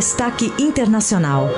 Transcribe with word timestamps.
Destaque 0.00 0.46
Internacional. 0.58 1.50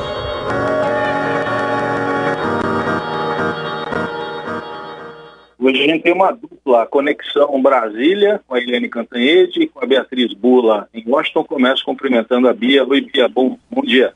Hoje 5.56 5.80
a 5.80 5.86
gente 5.86 6.02
tem 6.02 6.12
uma 6.12 6.32
dupla 6.32 6.84
conexão 6.88 7.62
Brasília, 7.62 8.42
com 8.44 8.56
a 8.56 8.58
Eliane 8.58 8.88
Cantanhede 8.88 9.62
e 9.62 9.68
com 9.68 9.78
a 9.78 9.86
Beatriz 9.86 10.34
Bula 10.34 10.88
em 10.92 11.08
Washington. 11.08 11.44
Começo 11.44 11.84
cumprimentando 11.84 12.48
a 12.48 12.52
Bia. 12.52 12.84
Oi, 12.84 13.02
Bia, 13.02 13.28
bom, 13.28 13.56
bom 13.70 13.82
dia. 13.82 14.12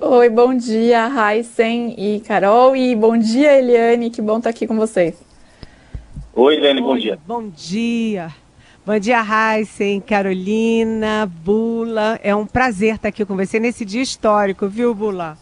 Oi, 0.00 0.30
bom 0.30 0.56
dia, 0.56 1.06
Raisen 1.06 1.94
e 1.98 2.20
Carol. 2.20 2.74
E 2.74 2.96
bom 2.96 3.18
dia, 3.18 3.58
Eliane, 3.58 4.08
que 4.08 4.22
bom 4.22 4.38
estar 4.38 4.48
aqui 4.48 4.66
com 4.66 4.78
vocês. 4.78 5.22
Oi, 6.32 6.54
Eliane, 6.56 6.80
bom 6.80 6.96
dia. 6.96 7.18
Bom 7.26 7.50
dia. 7.50 8.30
Bom 8.90 8.98
dia, 8.98 9.22
Raisen, 9.22 10.00
Carolina, 10.00 11.30
Bula. 11.44 12.18
É 12.24 12.34
um 12.34 12.44
prazer 12.44 12.96
estar 12.96 13.06
aqui 13.06 13.24
com 13.24 13.36
você 13.36 13.60
nesse 13.60 13.84
dia 13.84 14.02
histórico, 14.02 14.66
viu, 14.66 14.92
Bula? 14.92 15.38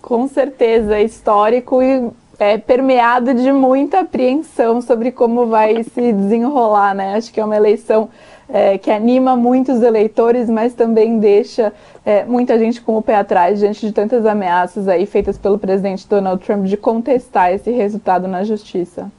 Com 0.00 0.28
certeza, 0.28 1.00
histórico 1.00 1.82
e 1.82 2.12
é, 2.38 2.58
permeado 2.58 3.34
de 3.34 3.50
muita 3.50 4.02
apreensão 4.02 4.80
sobre 4.80 5.10
como 5.10 5.46
vai 5.46 5.82
se 5.82 6.12
desenrolar, 6.12 6.94
né? 6.94 7.16
Acho 7.16 7.32
que 7.32 7.40
é 7.40 7.44
uma 7.44 7.56
eleição 7.56 8.08
é, 8.48 8.78
que 8.78 8.88
anima 8.88 9.34
muitos 9.34 9.82
eleitores, 9.82 10.48
mas 10.48 10.74
também 10.74 11.18
deixa 11.18 11.72
é, 12.06 12.24
muita 12.24 12.56
gente 12.56 12.80
com 12.80 12.96
o 12.96 13.02
pé 13.02 13.16
atrás 13.16 13.58
diante 13.58 13.84
de 13.84 13.92
tantas 13.92 14.24
ameaças 14.24 14.86
aí 14.86 15.06
feitas 15.06 15.36
pelo 15.36 15.58
presidente 15.58 16.08
Donald 16.08 16.40
Trump 16.46 16.66
de 16.66 16.76
contestar 16.76 17.52
esse 17.52 17.72
resultado 17.72 18.28
na 18.28 18.44
justiça. 18.44 19.10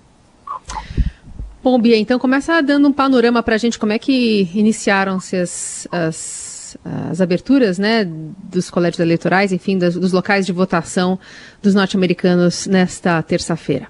Bom, 1.66 1.80
Bia, 1.80 1.98
então 1.98 2.20
começa 2.20 2.62
dando 2.62 2.88
um 2.90 2.94
panorama 2.94 3.42
para 3.42 3.56
a 3.56 3.58
gente 3.58 3.80
como 3.80 3.92
é 3.92 3.98
que 3.98 4.48
iniciaram-se 4.54 5.36
as, 5.36 5.88
as, 5.92 6.78
as, 7.10 7.20
aberturas 7.20 7.80
né, 7.80 8.06
dos 8.06 8.70
colégios 8.70 9.00
eleitorais, 9.00 9.52
enfim, 9.52 9.76
dos, 9.76 9.96
dos 9.96 10.14
locais 10.14 10.46
de 10.46 10.52
votação 10.52 11.18
dos 11.64 11.74
norte-americanos 11.74 12.68
nesta 12.68 13.20
terça-feira. 13.24 13.88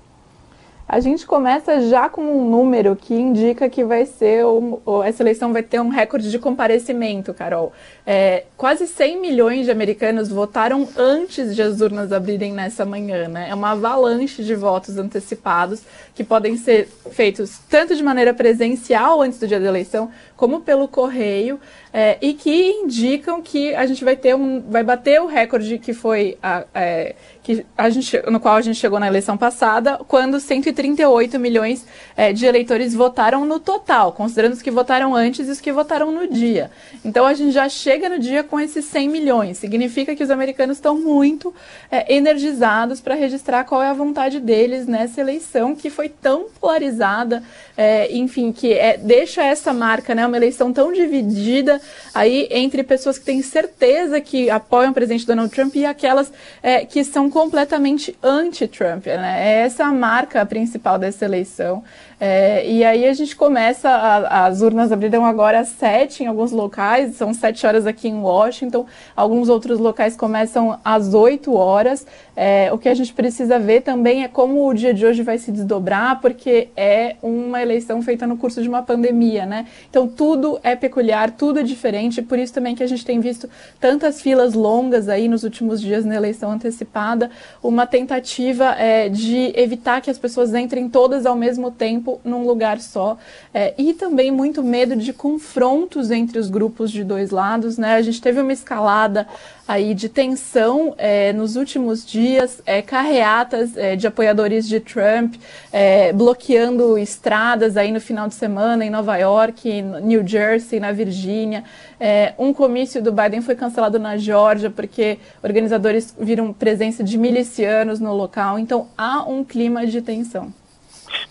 A 0.88 1.02
gente 1.02 1.25
começa 1.25 1.81
já 1.89 2.08
com 2.08 2.22
um 2.22 2.49
número 2.49 2.95
que 2.95 3.14
indica 3.14 3.67
que 3.67 3.83
vai 3.83 4.05
ser, 4.05 4.45
um, 4.45 4.80
essa 5.03 5.21
eleição 5.21 5.52
vai 5.52 5.61
ter 5.61 5.81
um 5.81 5.89
recorde 5.89 6.31
de 6.31 6.39
comparecimento, 6.39 7.33
Carol. 7.33 7.73
É, 8.08 8.44
quase 8.56 8.86
100 8.86 9.20
milhões 9.20 9.66
de 9.66 9.72
americanos 9.72 10.30
votaram 10.30 10.88
antes 10.95 11.56
de 11.56 11.61
as 11.61 11.81
urnas 11.81 12.11
abrirem 12.11 12.53
nessa 12.53 12.86
manhã, 12.86 13.28
né? 13.28 13.48
É 13.50 13.56
uma 13.56 13.72
avalanche 13.72 14.44
de 14.44 14.53
votos 14.53 14.98
antecipados 14.98 15.81
que 16.14 16.23
podem 16.23 16.56
ser 16.56 16.88
feitos 17.11 17.59
tanto 17.67 17.95
de 17.95 18.03
maneira 18.03 18.31
presencial 18.33 19.23
antes 19.23 19.39
do 19.39 19.48
dia 19.48 19.59
da 19.59 19.67
eleição, 19.67 20.11
como 20.38 20.61
pelo 20.61 20.88
correio, 20.88 21.59
é, 21.92 22.17
e 22.22 22.33
que 22.33 22.72
indicam 22.72 23.42
que 23.42 23.73
a 23.73 23.86
gente 23.86 24.03
vai 24.03 24.16
ter 24.16 24.36
um, 24.36 24.61
vai 24.61 24.83
bater 24.83 25.22
o 25.22 25.28
recorde 25.28 25.80
que 25.80 25.94
foi 25.94 26.38
a, 26.44 26.66
é, 26.76 27.16
que 27.42 27.66
a 27.78 27.89
gente, 27.89 28.22
no 28.30 28.39
qual 28.39 28.56
a 28.56 28.61
gente 28.61 28.78
chegou 28.78 29.00
na 29.00 29.08
eleição 29.08 29.38
passada, 29.38 30.00
quando 30.08 30.39
138 30.39 31.39
milhões 31.39 31.86
é, 32.17 32.33
de 32.33 32.45
eleitores 32.45 32.94
votaram 32.94 33.45
no 33.45 33.59
total, 33.59 34.11
considerando 34.11 34.53
os 34.53 34.61
que 34.61 34.72
votaram 34.72 35.16
antes 35.16 35.48
e 35.48 35.52
os 35.52 35.61
que 35.61 35.72
votaram 35.72 36.11
no 36.11 36.28
dia. 36.28 36.70
Então 37.03 37.26
a 37.26 37.33
gente 37.33 37.52
já 37.52 37.70
chega 37.70 37.94
no 38.09 38.19
dia 38.19 38.43
com 38.43 38.59
esses 38.59 38.85
100 38.85 39.09
milhões. 39.09 39.57
Significa 39.57 40.15
que 40.15 40.23
os 40.23 40.29
americanos 40.29 40.77
estão 40.77 40.97
muito 40.97 41.53
é, 41.89 42.13
energizados 42.13 43.02
para 43.02 43.15
registrar 43.15 43.63
qual 43.63 43.81
é 43.81 43.89
a 43.89 43.93
vontade 43.93 44.39
deles 44.39 44.85
nessa 44.85 45.21
eleição 45.21 45.75
que 45.75 45.89
foi 45.89 46.09
tão 46.09 46.47
polarizada, 46.59 47.41
é, 47.77 48.15
enfim, 48.15 48.52
que 48.52 48.73
é, 48.73 48.97
deixa 48.97 49.43
essa 49.43 49.73
marca, 49.73 50.13
né? 50.13 50.25
Uma 50.25 50.37
eleição 50.37 50.71
tão 50.71 50.91
dividida 50.91 51.81
aí 52.13 52.47
entre 52.52 52.83
pessoas 52.83 53.17
que 53.17 53.25
têm 53.25 53.41
certeza 53.41 54.21
que 54.21 54.49
apoiam 54.49 54.91
o 54.91 54.93
presidente 54.93 55.25
Donald 55.25 55.53
Trump 55.53 55.75
e 55.75 55.85
aquelas 55.85 56.31
é, 56.61 56.85
que 56.85 57.03
são 57.03 57.30
completamente 57.30 58.17
anti-Trump. 58.21 59.05
Né? 59.05 59.36
É 59.39 59.65
essa 59.65 59.86
a 59.86 59.91
marca 59.91 60.45
principal 60.45 60.97
dessa 60.97 61.25
eleição. 61.25 61.83
É, 62.20 62.65
e 62.70 62.83
aí 62.83 63.05
a 63.05 63.14
gente 63.14 63.36
começa, 63.36 63.89
a, 63.89 64.45
as 64.45 64.61
urnas 64.61 64.92
abriram 64.92 65.26
agora 65.26 65.59
às 65.59 65.70
sete 65.70 66.23
em 66.23 66.27
alguns 66.27 66.52
locais, 66.52 67.15
são 67.15 67.33
sete 67.33 67.65
horas 67.67 67.86
aqui 67.86 68.08
em 68.08 68.15
Washington, 68.15 68.86
alguns 69.15 69.49
outros 69.49 69.80
locais 69.80 70.15
começam 70.15 70.80
às 70.83 71.14
oito 71.14 71.53
horas. 71.53 72.05
É, 72.36 72.71
o 72.71 72.77
que 72.77 72.89
a 72.89 72.93
gente 72.93 73.14
precisa 73.14 73.58
ver 73.59 73.81
também 73.81 74.23
é 74.23 74.27
como 74.27 74.67
o 74.67 74.73
dia 74.73 74.93
de 74.93 75.05
hoje 75.05 75.23
vai 75.23 75.37
se 75.37 75.52
desdobrar, 75.52 76.20
porque 76.21 76.70
é 76.76 77.15
uma 77.21 77.61
eleição 77.61 78.02
feita 78.02 78.26
no 78.27 78.37
curso 78.37 78.61
de 78.61 78.70
uma 78.70 78.82
pandemia, 78.82 79.45
né? 79.45 79.65
Então 79.89 80.08
tudo 80.08 80.59
é 80.64 80.76
peculiar, 80.76 81.32
tudo 81.32 81.59
é 81.59 81.64
diferente, 81.64 82.21
por 82.21 82.39
isso 82.39 82.53
também 82.53 82.76
que 82.76 82.83
a 82.83 82.87
gente 82.87 83.05
tem 83.05 83.20
visto 83.20 83.49
tantas 83.80 84.21
filas 84.21 84.53
longas 84.53 85.09
aí 85.09 85.27
nos 85.27 85.43
últimos 85.43 85.82
dias 85.82 86.05
na 86.05 86.15
eleição 86.15 86.52
antecipada, 86.52 87.30
uma 87.61 87.86
tentativa 87.86 88.76
é, 88.77 89.09
de 89.09 89.53
evitar 89.55 90.02
que 90.02 90.09
as 90.09 90.17
pessoas 90.17 90.53
entrem 90.53 90.89
todas 90.89 91.26
ao 91.26 91.36
mesmo 91.36 91.71
tempo 91.71 92.05
tempo 92.05 92.21
num 92.23 92.45
lugar 92.45 92.80
só. 92.80 93.17
É, 93.54 93.73
e 93.77 93.93
também 93.93 94.32
muito 94.32 94.64
medo 94.64 94.95
de 94.95 95.11
confrontos 95.11 96.11
entre 96.11 96.38
os 96.38 96.49
grupos 96.49 96.92
de 96.92 97.04
dois 97.04 97.32
lados. 97.32 97.77
Né? 97.77 97.95
A 97.95 98.02
gente 98.02 98.21
teve 98.21 98.39
uma 98.39 98.54
escalada 98.54 99.27
aí 99.67 99.95
de 99.95 100.08
tensão 100.08 100.94
é, 100.95 101.33
nos 101.33 101.55
últimos 101.55 102.05
dias, 102.05 102.61
é, 102.67 102.83
carreatas 102.83 103.76
é, 103.76 103.95
de 103.95 104.05
apoiadores 104.05 104.67
de 104.67 104.80
Trump 104.80 105.36
é, 105.73 106.14
bloqueando 106.14 106.99
estradas 106.99 107.76
aí 107.76 107.92
no 107.92 107.99
final 107.99 108.27
de 108.27 108.36
semana 108.36 108.86
em 108.86 108.92
Nova 108.92 109.17
York, 109.17 109.82
New 110.04 110.26
Jersey, 110.26 110.80
na 110.80 110.92
Virgínia. 110.92 111.64
É, 111.99 112.36
um 112.38 112.54
comício 112.54 113.02
do 113.02 113.11
Biden 113.11 113.42
foi 113.42 113.55
cancelado 113.55 113.98
na 113.98 114.17
Geórgia 114.17 114.70
porque 114.70 115.17
organizadores 115.42 116.14
viram 116.20 116.54
presença 116.54 117.04
de 117.04 117.17
milicianos 117.17 117.99
no 117.99 118.14
local. 118.14 118.60
Então 118.60 118.88
há 118.95 119.23
um 119.27 119.44
clima 119.44 119.88
de 119.88 119.99
tensão. 119.99 120.54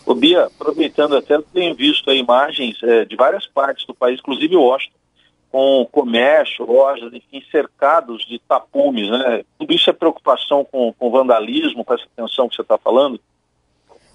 Ô 0.06 0.14
Bia, 0.14 0.44
aproveitando 0.44 1.16
até, 1.16 1.40
tenho 1.52 1.74
visto 1.74 2.12
imagens 2.12 2.82
é, 2.82 3.04
de 3.04 3.16
várias 3.16 3.46
partes 3.46 3.86
do 3.86 3.94
país, 3.94 4.20
inclusive 4.20 4.54
Washington, 4.54 4.98
com 5.50 5.88
comércio, 5.90 6.66
lojas, 6.66 7.12
enfim, 7.12 7.42
cercados 7.50 8.24
de 8.26 8.38
tapumes, 8.40 9.08
né? 9.08 9.44
Tudo 9.58 9.72
isso 9.72 9.88
é 9.88 9.92
preocupação 9.92 10.64
com, 10.64 10.92
com 10.92 11.10
vandalismo, 11.10 11.84
com 11.84 11.94
essa 11.94 12.06
tensão 12.16 12.48
que 12.48 12.56
você 12.56 12.62
está 12.62 12.76
falando? 12.76 13.20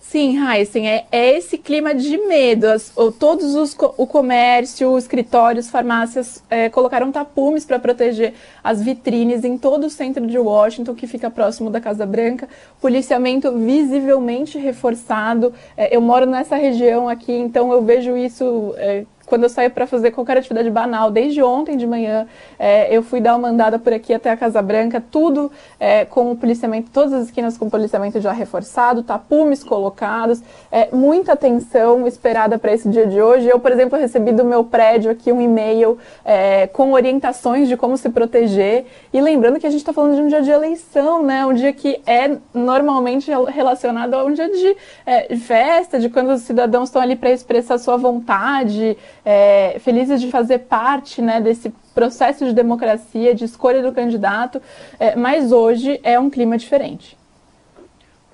Sim, 0.01 0.39
Heisen, 0.43 0.89
é, 0.89 1.05
é 1.11 1.37
esse 1.37 1.57
clima 1.57 1.93
de 1.93 2.17
medo. 2.17 2.65
As, 2.65 2.91
todos 3.19 3.53
os 3.53 3.75
o 3.97 4.07
comércio, 4.07 4.97
escritórios, 4.97 5.69
farmácias 5.69 6.43
é, 6.49 6.67
colocaram 6.67 7.11
tapumes 7.11 7.63
para 7.63 7.77
proteger 7.77 8.33
as 8.63 8.81
vitrines 8.81 9.43
em 9.43 9.57
todo 9.57 9.85
o 9.85 9.89
centro 9.89 10.25
de 10.25 10.39
Washington, 10.39 10.95
que 10.95 11.05
fica 11.05 11.29
próximo 11.29 11.69
da 11.69 11.79
Casa 11.79 12.05
Branca. 12.07 12.47
Policiamento 12.81 13.51
visivelmente 13.51 14.57
reforçado. 14.57 15.53
É, 15.77 15.95
eu 15.95 16.01
moro 16.01 16.25
nessa 16.25 16.55
região 16.55 17.07
aqui, 17.07 17.33
então 17.33 17.71
eu 17.71 17.83
vejo 17.83 18.17
isso 18.17 18.73
é, 18.77 19.05
quando 19.29 19.43
eu 19.43 19.49
saio 19.49 19.69
para 19.69 19.85
fazer 19.85 20.11
qualquer 20.11 20.37
atividade 20.37 20.69
banal, 20.71 21.11
desde 21.11 21.41
ontem 21.41 21.77
de 21.77 21.85
manhã, 21.85 22.27
é, 22.57 22.93
eu 22.93 23.03
fui 23.03 23.21
dar 23.21 23.35
uma 23.35 23.49
andada 23.49 23.77
por 23.77 23.93
aqui 23.93 24.13
até 24.13 24.31
a 24.31 24.35
Casa 24.35 24.61
Branca, 24.61 25.01
tudo 25.11 25.51
é, 25.79 26.03
com 26.03 26.31
o 26.31 26.35
policiamento, 26.35 26.89
todas 26.91 27.13
as 27.13 27.25
esquinas 27.25 27.57
com 27.57 27.69
policiamento 27.69 28.19
já 28.19 28.31
reforçado, 28.31 29.03
tapumes 29.03 29.63
colocados, 29.63 30.41
é, 30.71 30.89
muita 30.91 31.33
atenção 31.33 32.07
esperada 32.07 32.57
para 32.57 32.73
esse 32.73 32.89
dia 32.89 33.05
de 33.05 33.21
hoje. 33.21 33.47
Eu, 33.47 33.59
por 33.59 33.71
exemplo, 33.71 33.99
recebi 33.99 34.31
do 34.31 34.43
meu 34.43 34.63
prédio 34.63 35.11
aqui 35.11 35.31
um 35.31 35.39
e-mail 35.39 35.97
é, 36.25 36.67
com 36.67 36.91
orientações 36.93 37.67
de 37.67 37.77
como 37.77 37.95
se 37.97 38.09
proteger. 38.09 38.85
E 39.13 39.21
lembrando 39.21 39.59
que 39.59 39.67
a 39.67 39.69
gente 39.69 39.81
está 39.81 39.93
falando 39.93 40.15
de 40.15 40.21
um 40.21 40.27
dia 40.27 40.41
de 40.41 40.49
eleição, 40.49 41.21
né? 41.21 41.45
Um 41.45 41.53
dia 41.53 41.71
que 41.71 42.01
é 42.05 42.35
normalmente 42.53 43.31
relacionado 43.47 44.15
a 44.15 44.25
um 44.25 44.33
dia 44.33 44.49
de 44.49 44.75
é, 45.05 45.35
festa, 45.35 45.99
de 45.99 46.09
quando 46.09 46.31
os 46.31 46.41
cidadãos 46.41 46.89
estão 46.89 47.01
ali 47.01 47.15
para 47.15 47.29
expressar 47.29 47.77
sua 47.77 47.95
vontade 47.95 48.97
é, 49.25 49.77
felizes 49.79 50.21
de 50.21 50.29
fazer 50.29 50.59
parte 50.59 51.21
né, 51.21 51.41
desse 51.41 51.73
processo 51.93 52.45
de 52.45 52.53
democracia, 52.53 53.35
de 53.35 53.45
escolha 53.45 53.81
do 53.81 53.91
candidato, 53.91 54.61
é, 54.99 55.15
mas 55.15 55.51
hoje 55.51 55.99
é 56.03 56.19
um 56.19 56.29
clima 56.29 56.57
diferente. 56.57 57.19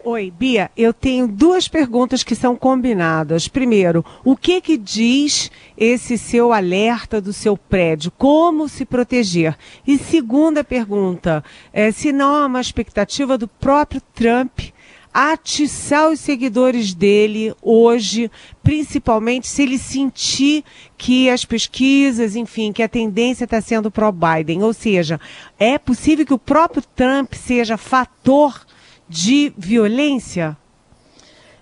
Oi, 0.07 0.29
Bia, 0.29 0.69
eu 0.77 0.93
tenho 0.93 1.27
duas 1.27 1.67
perguntas 1.67 2.23
que 2.23 2.35
são 2.35 2.55
combinadas. 2.55 3.47
Primeiro, 3.47 4.05
o 4.23 4.37
que 4.37 4.61
que 4.61 4.77
diz 4.77 5.49
esse 5.75 6.15
seu 6.15 6.53
alerta 6.53 7.19
do 7.19 7.33
seu 7.33 7.57
prédio? 7.57 8.11
Como 8.15 8.69
se 8.69 8.85
proteger? 8.85 9.57
E 9.87 9.97
segunda 9.97 10.63
pergunta, 10.63 11.43
é, 11.73 11.91
se 11.91 12.11
não 12.11 12.35
há 12.35 12.45
uma 12.45 12.61
expectativa 12.61 13.35
do 13.35 13.47
próprio 13.47 13.99
Trump 14.13 14.59
atiçar 15.17 16.09
os 16.09 16.19
seguidores 16.19 16.93
dele 16.93 17.55
hoje, 17.61 18.29
principalmente 18.61 19.47
se 19.47 19.63
ele 19.63 19.77
sentir 19.77 20.61
que 20.97 21.29
as 21.29 21.45
pesquisas, 21.45 22.35
enfim, 22.35 22.73
que 22.73 22.83
a 22.83 22.89
tendência 22.89 23.45
está 23.45 23.61
sendo 23.61 23.89
pró-Biden. 23.89 24.61
Ou 24.61 24.73
seja, 24.73 25.17
é 25.57 25.77
possível 25.77 26.25
que 26.25 26.33
o 26.33 26.37
próprio 26.37 26.83
Trump 26.93 27.33
seja 27.33 27.77
fator 27.77 28.65
de 29.07 29.53
violência? 29.57 30.57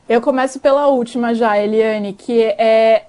Eu 0.09 0.19
começo 0.19 0.59
pela 0.59 0.87
última 0.87 1.35
já, 1.35 1.55
Eliane, 1.55 2.13
que 2.13 2.41
é 2.41 3.05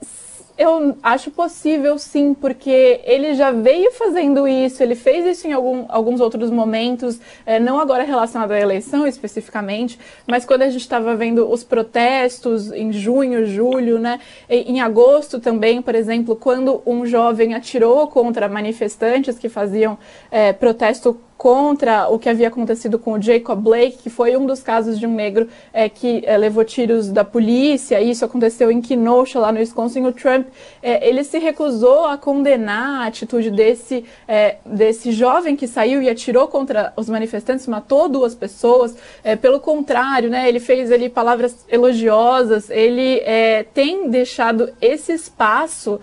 Eu 0.57 0.97
acho 1.03 1.33
possível 1.33 1.99
sim, 1.99 2.33
porque 2.33 3.01
ele 3.03 3.35
já 3.35 3.51
veio 3.51 3.91
fazendo 3.91 4.47
isso, 4.47 4.85
ele 4.85 4.95
fez 4.95 5.27
isso 5.27 5.49
em 5.49 5.53
algum, 5.53 5.85
alguns 5.89 6.21
outros 6.21 6.49
momentos, 6.49 7.19
é, 7.45 7.59
não 7.59 7.81
agora 7.81 8.05
relacionado 8.05 8.53
à 8.53 8.61
eleição 8.61 9.05
especificamente, 9.05 9.99
mas 10.29 10.45
quando 10.45 10.63
a 10.63 10.71
gente 10.71 10.83
estava 10.83 11.17
vendo 11.17 11.51
os 11.51 11.65
protestos 11.65 12.71
em 12.71 12.93
junho, 12.93 13.45
julho, 13.47 13.99
né, 13.99 14.21
em 14.49 14.81
agosto 14.81 15.41
também, 15.41 15.83
por 15.83 15.97
exemplo, 15.97 16.37
quando 16.37 16.81
um 16.87 17.05
jovem 17.05 17.55
atirou 17.55 18.07
contra 18.07 18.49
manifestantes 18.49 19.37
que 19.37 19.49
faziam 19.49 19.99
é, 20.31 20.53
protesto 20.53 21.19
contra 21.45 22.09
o 22.09 22.19
que 22.19 22.31
havia 22.31 22.49
acontecido 22.49 22.99
com 22.99 23.13
o 23.13 23.21
Jacob 23.21 23.61
Blake, 23.61 23.99
que 23.99 24.09
foi 24.09 24.35
um 24.35 24.47
dos 24.47 24.63
casos 24.63 24.99
de 24.99 25.07
um 25.07 25.15
negro 25.15 25.47
é, 25.75 25.91
que 25.91 26.23
é, 26.25 26.39
levou 26.39 26.65
tiros 26.65 27.11
da 27.11 27.23
polícia. 27.23 28.01
Isso 28.01 28.25
aconteceu 28.25 28.71
em 28.71 28.81
Kenosha, 28.81 29.39
lá 29.39 29.53
no 29.53 29.59
Wisconsin. 29.59 30.07
O 30.07 30.13
Trump 30.13 30.47
é, 30.83 31.07
ele 31.07 31.23
se 31.23 31.39
recusou 31.39 32.07
a 32.07 32.17
condenar 32.17 33.03
a 33.03 33.07
atitude 33.09 33.51
desse, 33.51 34.07
é, 34.27 34.57
desse 34.65 35.13
jovem 35.13 35.55
que 35.55 35.69
saiu 35.69 36.01
e 36.01 36.09
atirou 36.09 36.49
contra 36.49 36.95
os 36.97 37.11
manifestantes, 37.11 37.67
matou 37.67 38.09
duas 38.09 38.35
pessoas. 38.35 38.97
É, 39.23 39.37
pelo 39.37 39.61
contrário, 39.61 40.31
né, 40.31 40.49
ele 40.49 40.61
fez 40.61 40.91
ali 40.91 41.11
palavras 41.11 41.67
elogiosas. 41.69 42.71
Ele 42.71 43.21
é, 43.23 43.65
tem 43.65 44.09
deixado 44.09 44.73
esse 44.81 45.13
espaço 45.13 46.01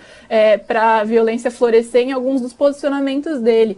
para 0.67 0.99
a 0.99 1.03
violência 1.03 1.49
florescer 1.49 2.03
em 2.03 2.11
alguns 2.11 2.41
dos 2.41 2.53
posicionamentos 2.53 3.41
dele. 3.41 3.77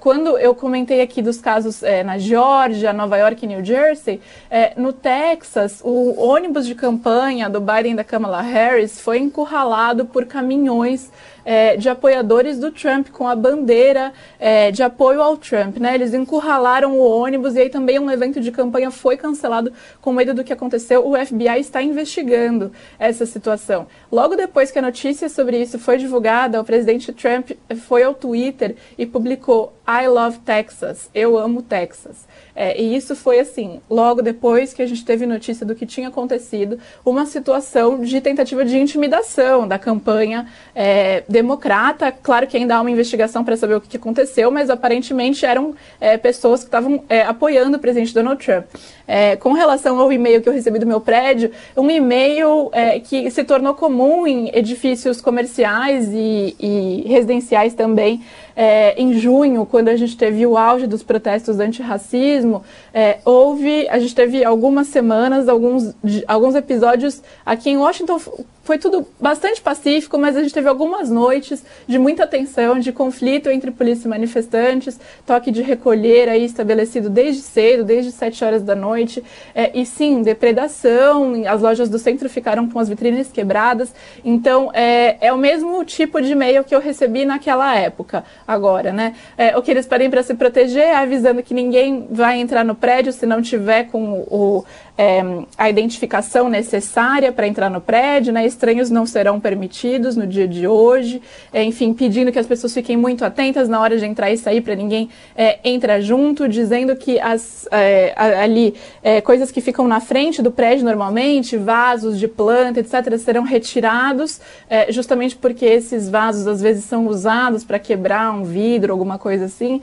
quando 0.00 0.38
eu 0.38 0.54
comentei 0.54 0.91
comentei 0.92 1.00
aqui 1.00 1.22
dos 1.22 1.40
casos 1.40 1.82
é, 1.82 2.04
na 2.04 2.18
Geórgia, 2.18 2.92
Nova 2.92 3.16
York 3.16 3.44
e 3.44 3.48
New 3.48 3.64
Jersey. 3.64 4.20
É, 4.50 4.74
no 4.76 4.92
Texas, 4.92 5.80
o 5.82 6.20
ônibus 6.20 6.66
de 6.66 6.74
campanha 6.74 7.48
do 7.48 7.60
Biden 7.60 7.92
e 7.92 7.96
da 7.96 8.04
Kamala 8.04 8.42
Harris 8.42 9.00
foi 9.00 9.18
encurralado 9.18 10.04
por 10.04 10.26
caminhões 10.26 11.10
é, 11.44 11.76
de 11.76 11.88
apoiadores 11.88 12.58
do 12.58 12.70
Trump 12.70 13.08
com 13.08 13.26
a 13.26 13.34
bandeira 13.34 14.12
é, 14.38 14.70
de 14.70 14.82
apoio 14.82 15.22
ao 15.22 15.36
Trump. 15.36 15.78
Né? 15.78 15.94
Eles 15.94 16.14
encurralaram 16.14 16.92
o 16.92 17.00
ônibus 17.00 17.54
e 17.54 17.60
aí 17.60 17.70
também 17.70 17.98
um 17.98 18.10
evento 18.10 18.40
de 18.40 18.50
campanha 18.50 18.90
foi 18.90 19.16
cancelado 19.16 19.72
com 20.00 20.12
medo 20.12 20.34
do 20.34 20.44
que 20.44 20.52
aconteceu. 20.52 21.06
O 21.06 21.14
FBI 21.14 21.60
está 21.60 21.82
investigando 21.82 22.72
essa 22.98 23.26
situação. 23.26 23.86
Logo 24.10 24.36
depois 24.36 24.70
que 24.70 24.78
a 24.78 24.82
notícia 24.82 25.28
sobre 25.28 25.60
isso 25.60 25.78
foi 25.78 25.98
divulgada, 25.98 26.60
o 26.60 26.64
presidente 26.64 27.12
Trump 27.12 27.50
foi 27.86 28.02
ao 28.02 28.14
Twitter 28.14 28.76
e 28.96 29.06
publicou 29.06 29.72
I 29.86 30.06
love 30.06 30.38
Texas, 30.40 31.10
eu 31.12 31.36
amo 31.36 31.60
Texas. 31.60 32.26
É, 32.54 32.80
e 32.80 32.94
isso 32.94 33.16
foi 33.16 33.40
assim, 33.40 33.80
logo 33.88 34.22
depois 34.22 34.72
que 34.72 34.82
a 34.82 34.86
gente 34.86 35.04
teve 35.04 35.26
notícia 35.26 35.64
do 35.64 35.74
que 35.74 35.86
tinha 35.86 36.08
acontecido, 36.08 36.78
uma 37.04 37.26
situação 37.26 38.00
de 38.00 38.20
tentativa 38.20 38.64
de 38.64 38.78
intimidação 38.78 39.66
da 39.66 39.78
campanha 39.78 40.46
é, 40.74 41.24
democrata. 41.32 42.12
Claro 42.12 42.46
que 42.46 42.56
ainda 42.56 42.76
há 42.76 42.80
uma 42.80 42.90
investigação 42.90 43.42
para 43.42 43.56
saber 43.56 43.74
o 43.74 43.80
que, 43.80 43.96
aconteceu, 43.96 44.50
mas 44.50 44.70
aparentemente 44.70 45.44
eram 45.44 45.74
é, 46.00 46.16
pessoas 46.16 46.60
que 46.60 46.66
estavam 46.66 47.02
é, 47.08 47.22
apoiando 47.22 47.76
o 47.76 47.80
presidente 47.80 48.14
Donald 48.14 48.44
Trump. 48.44 48.66
É, 49.08 49.34
com 49.36 49.52
relação 49.52 49.98
ao 49.98 50.12
e-mail 50.12 50.40
que 50.40 50.48
eu 50.48 50.52
recebi 50.52 50.78
do 50.78 50.86
meu 50.86 51.00
prédio, 51.00 51.50
um 51.76 51.90
e-mail 51.90 52.70
é, 52.72 53.00
que 53.00 53.30
se 53.30 53.42
tornou 53.42 53.74
comum 53.74 54.26
em 54.26 54.50
edifícios 54.54 55.20
comerciais 55.20 56.08
e, 56.12 56.56
e 56.60 57.04
residenciais 57.08 57.74
também 57.74 58.22
é, 58.56 59.00
em 59.00 59.14
junho, 59.14 59.66
quando 59.66 59.88
a 59.88 59.96
gente 59.96 60.16
teve 60.16 60.46
o 60.46 60.56
auge 60.56 60.86
dos 60.86 61.02
protestos 61.02 61.58
antirracismo, 61.60 62.62
é, 62.92 63.18
houve, 63.24 63.88
a 63.88 63.98
gente 63.98 64.14
teve 64.14 64.44
algumas 64.44 64.88
semanas, 64.88 65.48
alguns, 65.48 65.94
alguns 66.26 66.54
episódios 66.54 67.22
aqui 67.44 67.70
em 67.70 67.76
Washington 67.76 68.18
foi 68.64 68.78
tudo 68.78 69.06
bastante 69.20 69.60
pacífico, 69.60 70.16
mas 70.18 70.36
a 70.36 70.42
gente 70.42 70.54
teve 70.54 70.68
algumas 70.68 71.10
noites 71.10 71.64
de 71.86 71.98
muita 71.98 72.26
tensão, 72.26 72.78
de 72.78 72.92
conflito 72.92 73.50
entre 73.50 73.72
polícia 73.72 74.06
e 74.06 74.10
manifestantes, 74.10 75.00
toque 75.26 75.50
de 75.50 75.62
recolher 75.62 76.28
aí 76.28 76.44
estabelecido 76.44 77.10
desde 77.10 77.42
cedo, 77.42 77.82
desde 77.82 78.12
7 78.12 78.44
horas 78.44 78.62
da 78.62 78.74
noite. 78.74 79.22
É, 79.54 79.76
e 79.76 79.84
sim, 79.84 80.22
depredação, 80.22 81.42
as 81.46 81.60
lojas 81.60 81.88
do 81.88 81.98
centro 81.98 82.28
ficaram 82.28 82.68
com 82.68 82.78
as 82.78 82.88
vitrines 82.88 83.32
quebradas. 83.32 83.92
Então, 84.24 84.70
é, 84.72 85.16
é 85.20 85.32
o 85.32 85.38
mesmo 85.38 85.84
tipo 85.84 86.20
de 86.20 86.32
e-mail 86.32 86.62
que 86.62 86.74
eu 86.74 86.80
recebi 86.80 87.24
naquela 87.24 87.74
época, 87.76 88.24
agora, 88.46 88.92
né? 88.92 89.14
É, 89.36 89.56
o 89.56 89.62
que 89.62 89.70
eles 89.70 89.86
pedem 89.86 90.10
para 90.10 90.22
se 90.22 90.34
proteger, 90.34 90.94
avisando 90.94 91.42
que 91.42 91.54
ninguém 91.54 92.06
vai 92.10 92.40
entrar 92.40 92.64
no 92.64 92.74
prédio 92.74 93.12
se 93.12 93.26
não 93.26 93.40
tiver 93.42 93.84
com 93.84 94.24
o, 94.28 94.64
é, 94.96 95.22
a 95.56 95.70
identificação 95.70 96.48
necessária 96.48 97.32
para 97.32 97.46
entrar 97.46 97.70
no 97.70 97.80
prédio, 97.80 98.32
né? 98.32 98.46
Estranhos 98.46 98.90
não 98.90 99.06
serão 99.06 99.40
permitidos 99.40 100.16
no 100.16 100.26
dia 100.26 100.46
de 100.46 100.66
hoje, 100.66 101.22
é, 101.52 101.64
enfim, 101.64 101.94
pedindo 101.94 102.30
que 102.30 102.38
as 102.38 102.46
pessoas 102.46 102.74
fiquem 102.74 102.96
muito 102.96 103.24
atentas 103.24 103.68
na 103.68 103.80
hora 103.80 103.96
de 103.96 104.04
entrar 104.04 104.30
e 104.30 104.36
sair 104.36 104.60
para 104.60 104.74
ninguém 104.74 105.08
é, 105.34 105.58
entrar 105.64 106.00
junto, 106.00 106.46
dizendo 106.46 106.94
que 106.94 107.18
as, 107.18 107.66
é, 107.70 108.12
ali 108.16 108.74
é, 109.02 109.20
coisas 109.20 109.50
que 109.50 109.60
ficam 109.60 109.88
na 109.88 109.98
frente 109.98 110.42
do 110.42 110.50
prédio 110.50 110.84
normalmente, 110.84 111.56
vasos 111.56 112.18
de 112.18 112.28
planta, 112.28 112.80
etc., 112.80 113.16
serão 113.16 113.44
retirados, 113.44 114.40
é, 114.68 114.92
justamente 114.92 115.36
porque 115.36 115.64
esses 115.64 116.08
vasos 116.08 116.46
às 116.46 116.60
vezes 116.60 116.84
são 116.84 117.06
usados 117.06 117.64
para 117.64 117.78
quebrar 117.78 118.30
um 118.32 118.44
vidro, 118.44 118.92
alguma 118.92 119.18
coisa 119.18 119.46
assim. 119.46 119.80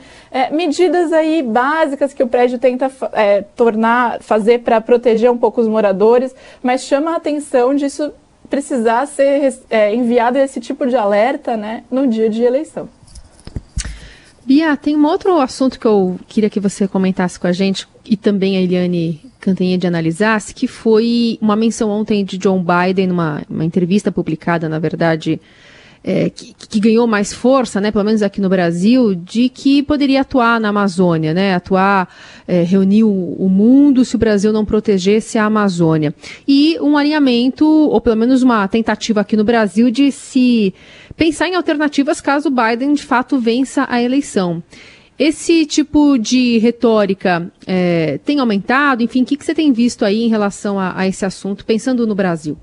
Medidas 0.52 1.12
aí 1.12 1.42
básicas 1.42 2.14
que 2.14 2.22
o 2.22 2.28
prédio 2.28 2.60
tenta 2.60 2.92
tornar, 3.56 4.22
fazer 4.22 4.60
para 4.60 4.80
proteger 4.80 4.99
proteger 5.00 5.32
um 5.32 5.38
pouco 5.38 5.62
os 5.62 5.68
moradores, 5.68 6.36
mas 6.62 6.84
chama 6.84 7.12
a 7.12 7.16
atenção 7.16 7.74
disso 7.74 8.12
precisar 8.50 9.06
ser 9.06 9.54
é, 9.70 9.96
enviado 9.96 10.38
esse 10.38 10.60
tipo 10.60 10.86
de 10.86 10.96
alerta 10.96 11.56
né, 11.56 11.84
no 11.90 12.08
dia 12.08 12.30
de 12.30 12.44
eleição. 12.44 12.90
Bia, 14.46 14.76
tem 14.76 14.96
um 14.96 15.06
outro 15.06 15.40
assunto 15.40 15.80
que 15.80 15.86
eu 15.86 16.20
queria 16.28 16.50
que 16.50 16.60
você 16.60 16.88
comentasse 16.88 17.40
com 17.40 17.48
a 17.48 17.52
gente 17.52 17.88
e 18.04 18.18
também 18.18 18.58
a 18.58 18.62
Eliane 18.62 19.22
Cantanhede 19.40 19.86
analisasse, 19.86 20.54
que 20.54 20.68
foi 20.68 21.38
uma 21.40 21.56
menção 21.56 21.90
ontem 21.90 22.26
de 22.26 22.38
John 22.38 22.62
Biden, 22.64 23.08
numa 23.08 23.46
entrevista 23.62 24.12
publicada, 24.12 24.68
na 24.68 24.80
verdade, 24.80 25.40
é, 26.04 26.30
que, 26.30 26.54
que, 26.54 26.80
ganhou 26.80 27.06
mais 27.06 27.34
força, 27.34 27.82
né, 27.82 27.92
pelo 27.92 28.06
menos 28.06 28.22
aqui 28.22 28.40
no 28.40 28.50
Brasil, 28.50 29.14
de 29.14 29.50
que 29.50 29.84
poderia 29.84 30.22
atuar 30.22 30.60
na 30.60 30.70
Amazônia, 30.70 31.34
né, 31.34 31.56
atuar, 31.56 32.08
é, 32.48 32.64
reunir 32.64 33.04
o, 33.04 33.36
o, 33.38 33.50
mundo 33.50 34.06
se 34.06 34.16
o 34.16 34.20
Brasil 34.20 34.54
não 34.54 34.66
protegesse 34.66 35.38
a 35.38 35.46
Amazônia. 35.46 36.14
E 36.48 36.78
um 36.80 36.98
alinhamento, 36.98 37.66
ou 37.66 38.00
pelo 38.00 38.16
menos 38.16 38.42
uma 38.42 38.68
tentativa 38.68 39.22
aqui 39.22 39.36
no 39.36 39.44
Brasil 39.44 39.92
de 39.92 40.12
se 40.12 40.74
pensar 41.18 41.48
em 41.50 41.56
alternativas 41.56 42.22
caso 42.22 42.50
Biden 42.50 42.94
de 42.94 43.04
fato 43.04 43.38
vença 43.38 43.86
a 43.90 44.02
eleição. 44.02 44.64
Esse 45.18 45.66
tipo 45.66 46.18
de 46.18 46.60
retórica 46.60 47.52
é, 47.68 48.18
tem 48.20 48.40
aumentado? 48.40 49.04
Enfim, 49.04 49.24
o 49.24 49.26
que, 49.26 49.36
que 49.36 49.44
você 49.44 49.54
tem 49.54 49.74
visto 49.74 50.06
aí 50.06 50.24
em 50.24 50.30
relação 50.30 50.80
a, 50.80 50.98
a 50.98 51.06
esse 51.08 51.26
assunto, 51.26 51.66
pensando 51.66 52.08
no 52.08 52.16
Brasil? 52.16 52.58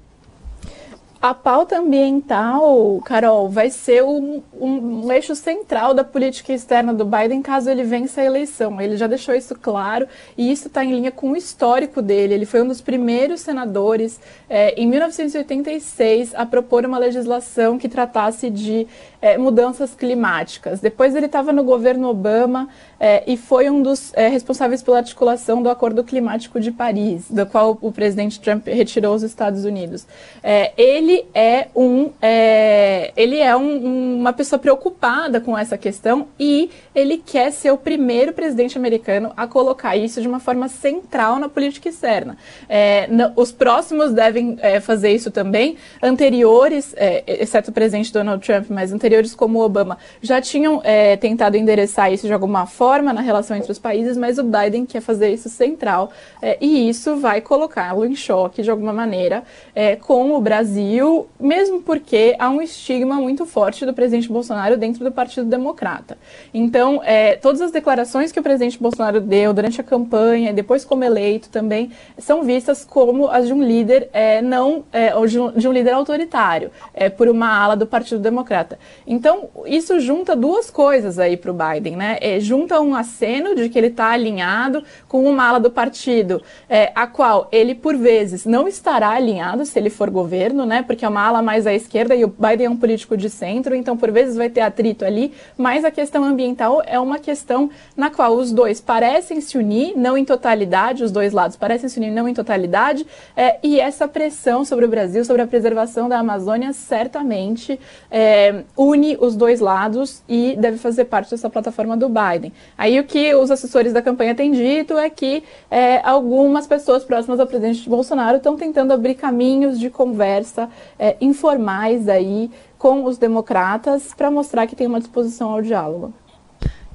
A 1.21 1.33
pauta 1.33 1.79
ambiental, 1.79 3.01
Carol, 3.03 3.49
vai 3.49 3.71
ser 3.71 4.05
um, 4.05 4.43
um, 4.61 5.11
eixo 5.11 5.35
central 5.35 5.95
da 5.95 6.05
política 6.05 6.53
externa 6.53 6.93
do 6.93 7.07
Biden 7.07 7.41
caso 7.41 7.71
ele 7.71 7.83
vença 7.83 8.21
a 8.21 8.25
eleição. 8.25 8.79
Ele 8.81 8.99
já 8.99 9.07
deixou 9.07 9.35
isso 9.35 9.55
claro 9.55 10.07
e 10.37 10.53
isso 10.53 10.69
está 10.69 10.85
em 10.85 10.93
linha 10.93 11.11
com 11.11 11.31
o 11.31 11.37
histórico 11.37 12.03
dele. 12.03 12.35
Ele 12.35 12.45
foi 12.45 12.61
um 12.61 12.69
dos 12.69 12.83
primeiros 12.83 13.41
senadores, 13.41 14.21
é, 14.49 14.75
em 14.81 14.87
1986, 14.87 16.35
a 16.35 16.45
propor 16.45 16.85
uma 16.85 16.99
legislação 16.99 17.79
que 17.79 17.89
tratasse 17.89 18.51
de 18.51 18.87
é, 19.21 19.39
mudanças 19.39 19.95
climáticas. 19.95 20.81
Depois 20.81 21.17
ele 21.17 21.27
estava 21.27 21.51
no 21.51 21.65
governo 21.65 22.09
Obama 22.09 22.69
é, 23.01 23.25
e 23.27 23.39
foi 23.39 23.71
um 23.71 23.81
dos 23.81 24.13
responsáveis 24.15 24.83
pela 24.83 24.99
articulação 24.99 25.63
do 25.63 25.71
Acordo 25.71 26.05
Climático 26.05 26.61
de 26.61 26.71
Paris, 26.71 27.25
do 27.31 27.47
qual 27.47 27.79
o 27.81 27.91
presidente 27.91 28.39
Trump 28.39 28.67
retirou 28.67 29.15
os 29.15 29.23
Estados 29.23 29.65
Unidos. 29.65 30.07
É, 30.43 30.73
ele 31.07 31.25
é, 31.33 31.69
um, 31.75 32.11
é, 32.21 33.13
ele 33.17 33.39
é 33.39 33.57
um, 33.57 34.17
uma 34.19 34.33
pessoa 34.33 34.59
preocupada 34.59 35.41
com 35.41 35.57
essa 35.57 35.79
questão 35.79 36.27
e 36.39 36.69
ele 36.95 37.19
quer 37.19 37.53
ser 37.53 37.71
o 37.71 37.79
primeiro 37.79 38.33
presidente 38.33 38.77
americano 38.77 39.33
a 39.37 39.47
colocar 39.47 39.97
isso 39.97 40.21
de 40.21 40.27
uma 40.27 40.41
forma 40.41 40.69
central 40.69 41.39
na 41.39 41.49
política 41.49 41.89
externa. 41.89 42.37
É, 42.69 43.09
os 43.37 43.53
próximos 43.53 44.13
devem 44.13 44.59
fazer 44.83 45.11
isso 45.11 45.31
também. 45.31 45.77
Anteriores, 46.03 46.95
exceto 47.27 47.71
o 47.71 47.75
presidente 47.75 48.13
Donald 48.13 48.45
Trump, 48.45 48.67
mas 48.69 48.93
anteriores 48.93 49.35
como 49.35 49.63
Obama, 49.63 49.99
já 50.21 50.41
tinham 50.41 50.81
é, 50.83 51.17
tentado 51.17 51.57
endereçar 51.57 52.13
isso 52.13 52.27
de 52.27 52.33
alguma 52.33 52.67
forma 52.67 53.13
na 53.13 53.21
relação 53.21 53.57
entre 53.57 53.71
os 53.71 53.79
países, 53.79 54.17
mas 54.17 54.39
o 54.39 54.43
Biden 54.43 54.85
quer 54.87 55.01
fazer 55.01 55.31
isso 55.31 55.49
central 55.49 56.11
é, 56.43 56.57
e 56.61 56.89
isso 56.89 57.17
vai 57.17 57.41
colocá-lo 57.41 58.05
em 58.05 58.17
choque 58.17 58.63
de 58.63 58.71
alguma 58.71 58.93
maneira 58.93 59.45
é, 59.75 59.95
com 59.97 60.35
o 60.35 60.41
Brasil 60.41 60.96
Brasil, 60.97 61.29
mesmo 61.39 61.83
porque 61.83 62.35
há 62.39 62.49
um 62.49 62.63
estigma 62.63 63.17
muito 63.17 63.45
forte 63.45 63.85
do 63.85 63.93
presidente 63.93 64.29
Bolsonaro 64.29 64.77
dentro 64.77 65.05
do 65.05 65.13
Partido 65.13 65.47
Democrata. 65.47 66.17
Então, 66.55 67.03
é, 67.05 67.37
todas 67.37 67.61
as 67.61 67.71
declarações 67.71 68.33
que 68.33 68.41
o 68.41 68.43
presidente 68.43 68.79
Bolsonaro 68.79 69.21
deu 69.21 69.53
durante 69.53 69.81
a 69.81 69.85
campanha, 69.85 70.53
depois 70.53 70.85
como 70.85 71.05
eleito 71.05 71.51
também, 71.51 71.91
são 72.17 72.43
vistas 72.43 72.85
como 72.85 73.29
as 73.29 73.47
de 73.47 73.53
um 73.53 73.63
líder 73.63 74.09
é, 74.13 74.41
não, 74.41 74.85
é, 74.93 75.15
ou 75.15 75.27
de 75.27 75.39
um, 75.39 75.53
de 75.53 75.69
um, 75.69 75.73
líder 75.73 75.93
autoritário, 75.93 76.71
é, 76.95 77.11
por 77.11 77.29
uma 77.29 77.49
ala 77.49 77.77
do 77.77 77.87
Partido 77.87 78.21
Democrata. 78.21 78.79
Então, 79.07 79.51
isso 79.67 80.01
junta 80.01 80.35
duas 80.35 80.71
coisas 80.71 81.19
aí 81.19 81.37
para 81.37 81.51
o 81.51 81.55
Biden, 81.55 81.97
né? 81.97 82.17
É, 82.21 82.41
junta 82.41 82.81
um 82.81 82.95
aceno 82.95 83.55
de 83.55 83.69
que 83.69 83.79
ele 83.79 83.89
está 83.89 84.11
alinhado 84.11 84.83
com 85.07 85.25
uma 85.25 85.47
ala 85.47 85.61
do 85.61 85.71
partido, 85.71 86.43
é, 86.69 86.91
a 86.95 87.07
qual 87.07 87.49
ele, 87.53 87.75
por 87.75 87.97
vezes, 87.97 88.47
não 88.47 88.67
estará 88.67 89.11
alinhado 89.11 89.65
se 89.67 89.79
ele 89.79 89.91
for 89.91 90.09
governo, 90.09 90.65
né? 90.65 90.86
Porque 90.87 91.05
é 91.05 91.09
uma 91.09 91.21
ala 91.21 91.43
mais 91.43 91.67
à 91.67 91.75
esquerda 91.75 92.15
e 92.15 92.25
o 92.25 92.29
Biden 92.29 92.67
é 92.67 92.71
um 92.71 92.77
político 92.77 93.17
de 93.17 93.29
centro, 93.29 93.75
então 93.75 93.97
por 93.97 94.11
vezes 94.11 94.37
vai 94.37 94.49
ter 94.49 94.61
atrito 94.61 95.05
ali, 95.05 95.33
mas 95.57 95.85
a 95.85 95.91
questão 95.91 96.25
ambiental 96.25 96.83
é 96.87 96.99
uma 96.99 97.19
questão 97.19 97.71
na 97.97 98.11
qual 98.11 98.35
os 98.35 98.53
dois 98.53 98.81
parecem 98.81 99.41
se 99.41 99.59
unir, 99.59 99.97
não 99.97 100.17
em 100.17 100.25
totalidade, 100.25 101.03
os 101.03 101.11
dois 101.11 101.33
lados 101.33 101.57
parecem 101.57 101.89
se 101.89 101.99
unir 101.99 102.11
não 102.11 102.29
em 102.29 102.35
totalidade, 102.35 103.07
é, 103.37 103.59
e 103.63 103.81
essa 103.81 104.07
pressão 104.07 104.65
sobre 104.65 104.85
o 104.85 104.89
Brasil, 104.89 105.25
sobre 105.25 105.43
a 105.43 105.47
preservação 105.47 106.09
da 106.09 106.19
Amazônia, 106.19 106.73
certamente 106.73 107.79
é, 108.11 108.63
une 108.77 109.17
os 109.21 109.35
dois 109.35 109.61
lados 109.61 110.23
e 110.29 110.57
deve 110.59 110.79
fazer 110.79 111.07
parte 111.07 111.31
dessa 111.31 111.51
plataforma 111.51 111.97
do 111.97 112.09
Biden. 112.09 112.53
Aí 112.77 112.99
o 112.99 113.05
que 113.05 113.35
os 113.35 113.51
assessores 113.51 113.93
da 113.93 114.03
campanha 114.03 114.35
têm 114.35 114.53
dito 114.53 114.97
é 114.97 115.11
que 115.11 115.43
é, 115.71 116.01
algumas 116.03 116.67
pessoas 116.67 117.05
próximas 117.05 117.41
ao 117.41 117.47
presidente 117.47 117.89
Bolsonaro 117.89 118.37
estão 118.37 118.57
tentando 118.57 118.93
abrir 118.93 119.15
caminhos 119.15 119.79
de 119.79 119.91
conversa 119.91 120.69
é, 120.99 121.17
informais 121.21 122.09
aí 122.09 122.51
com 122.79 123.05
os 123.05 123.19
democratas 123.19 124.13
para 124.15 124.31
mostrar 124.31 124.67
que 124.67 124.77
tem 124.77 124.87
uma 124.87 125.01
disposição 125.01 125.51
ao 125.51 125.63
diálogo. 125.63 126.13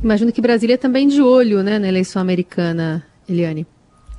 Imagino 0.04 0.32
que 0.32 0.42
Brasília 0.42 0.76
é 0.76 0.78
também 0.78 1.08
de 1.08 1.22
olho 1.22 1.62
né, 1.62 1.78
na 1.78 1.88
eleição 1.88 2.22
americana, 2.22 3.06
Eliane. 3.30 3.68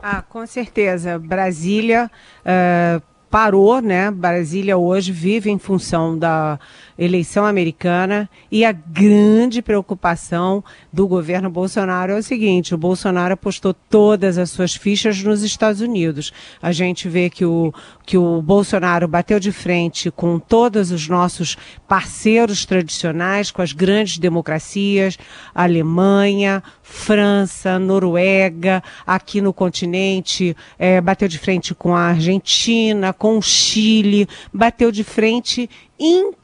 Ah, 0.02 0.23
com 0.23 0.47
certeza. 0.47 1.19
Brasília 1.19 2.11
uh, 2.40 3.02
parou, 3.31 3.81
né? 3.81 4.11
Brasília 4.11 4.76
hoje 4.76 5.11
vive 5.11 5.50
em 5.50 5.59
função 5.59 6.19
da 6.19 6.59
eleição 6.99 7.46
americana 7.46 8.28
e 8.50 8.64
a 8.64 8.72
grande 8.72 9.62
preocupação 9.62 10.62
do 10.92 11.06
governo 11.06 11.50
Bolsonaro 11.50 12.12
é 12.12 12.16
o 12.16 12.22
seguinte: 12.22 12.75
o 12.75 12.78
Bolsonaro 12.78 13.34
apostou 13.34 13.75
todas 13.75 14.38
as 14.38 14.50
suas 14.50 14.75
fichas 14.75 15.22
nos 15.22 15.42
Estados 15.42 15.80
Unidos. 15.80 16.32
A 16.61 16.72
gente 16.72 17.08
vê 17.08 17.30
que 17.30 17.44
o, 17.44 17.72
que 18.04 18.16
o 18.18 18.42
Bolsonaro 18.42 19.08
bateu 19.08 19.40
de 19.40 19.52
frente 19.52 20.11
com 20.11 20.38
todos 20.38 20.90
os 20.90 21.08
nossos 21.08 21.56
parceiros 21.88 22.64
tradicionais, 22.64 23.50
com 23.50 23.62
as 23.62 23.72
grandes 23.72 24.18
democracias, 24.18 25.18
Alemanha, 25.54 26.62
França, 26.82 27.78
Noruega, 27.78 28.82
aqui 29.06 29.40
no 29.40 29.52
continente, 29.52 30.56
é, 30.78 31.00
bateu 31.00 31.28
de 31.28 31.38
frente 31.38 31.75
com 31.75 31.94
a 31.94 32.08
Argentina, 32.08 33.12
com 33.12 33.38
o 33.38 33.42
Chile, 33.42 34.28
bateu 34.52 34.92
de 34.92 35.02
frente 35.02 35.68
inclusive 35.99 36.41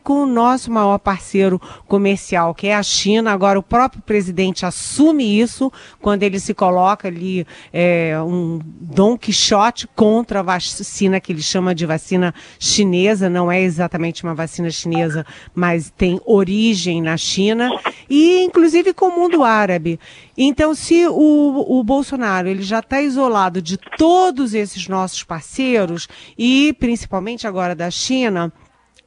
com 0.00 0.22
o 0.22 0.26
nosso 0.26 0.70
maior 0.70 0.98
parceiro 0.98 1.60
comercial, 1.86 2.54
que 2.54 2.68
é 2.68 2.74
a 2.74 2.82
China. 2.82 3.32
Agora, 3.32 3.58
o 3.58 3.62
próprio 3.62 4.02
presidente 4.02 4.66
assume 4.66 5.40
isso 5.40 5.72
quando 6.00 6.22
ele 6.22 6.38
se 6.38 6.54
coloca 6.54 7.08
ali 7.08 7.46
é, 7.72 8.20
um 8.20 8.60
Don 8.64 9.18
Quixote 9.18 9.88
contra 9.94 10.40
a 10.40 10.42
vacina 10.42 11.20
que 11.20 11.32
ele 11.32 11.42
chama 11.42 11.74
de 11.74 11.86
vacina 11.86 12.34
chinesa. 12.58 13.28
Não 13.28 13.50
é 13.50 13.60
exatamente 13.60 14.22
uma 14.22 14.34
vacina 14.34 14.70
chinesa, 14.70 15.26
mas 15.54 15.92
tem 15.96 16.20
origem 16.24 17.02
na 17.02 17.16
China 17.16 17.70
e, 18.08 18.42
inclusive, 18.42 18.92
com 18.92 19.06
o 19.06 19.16
mundo 19.16 19.42
árabe. 19.42 19.98
Então, 20.36 20.74
se 20.74 21.06
o, 21.06 21.78
o 21.78 21.82
Bolsonaro 21.84 22.48
ele 22.48 22.62
já 22.62 22.80
está 22.80 23.00
isolado 23.00 23.62
de 23.62 23.76
todos 23.76 24.54
esses 24.54 24.88
nossos 24.88 25.22
parceiros 25.22 26.08
e 26.36 26.74
principalmente 26.78 27.46
agora 27.46 27.74
da 27.74 27.90
China, 27.90 28.52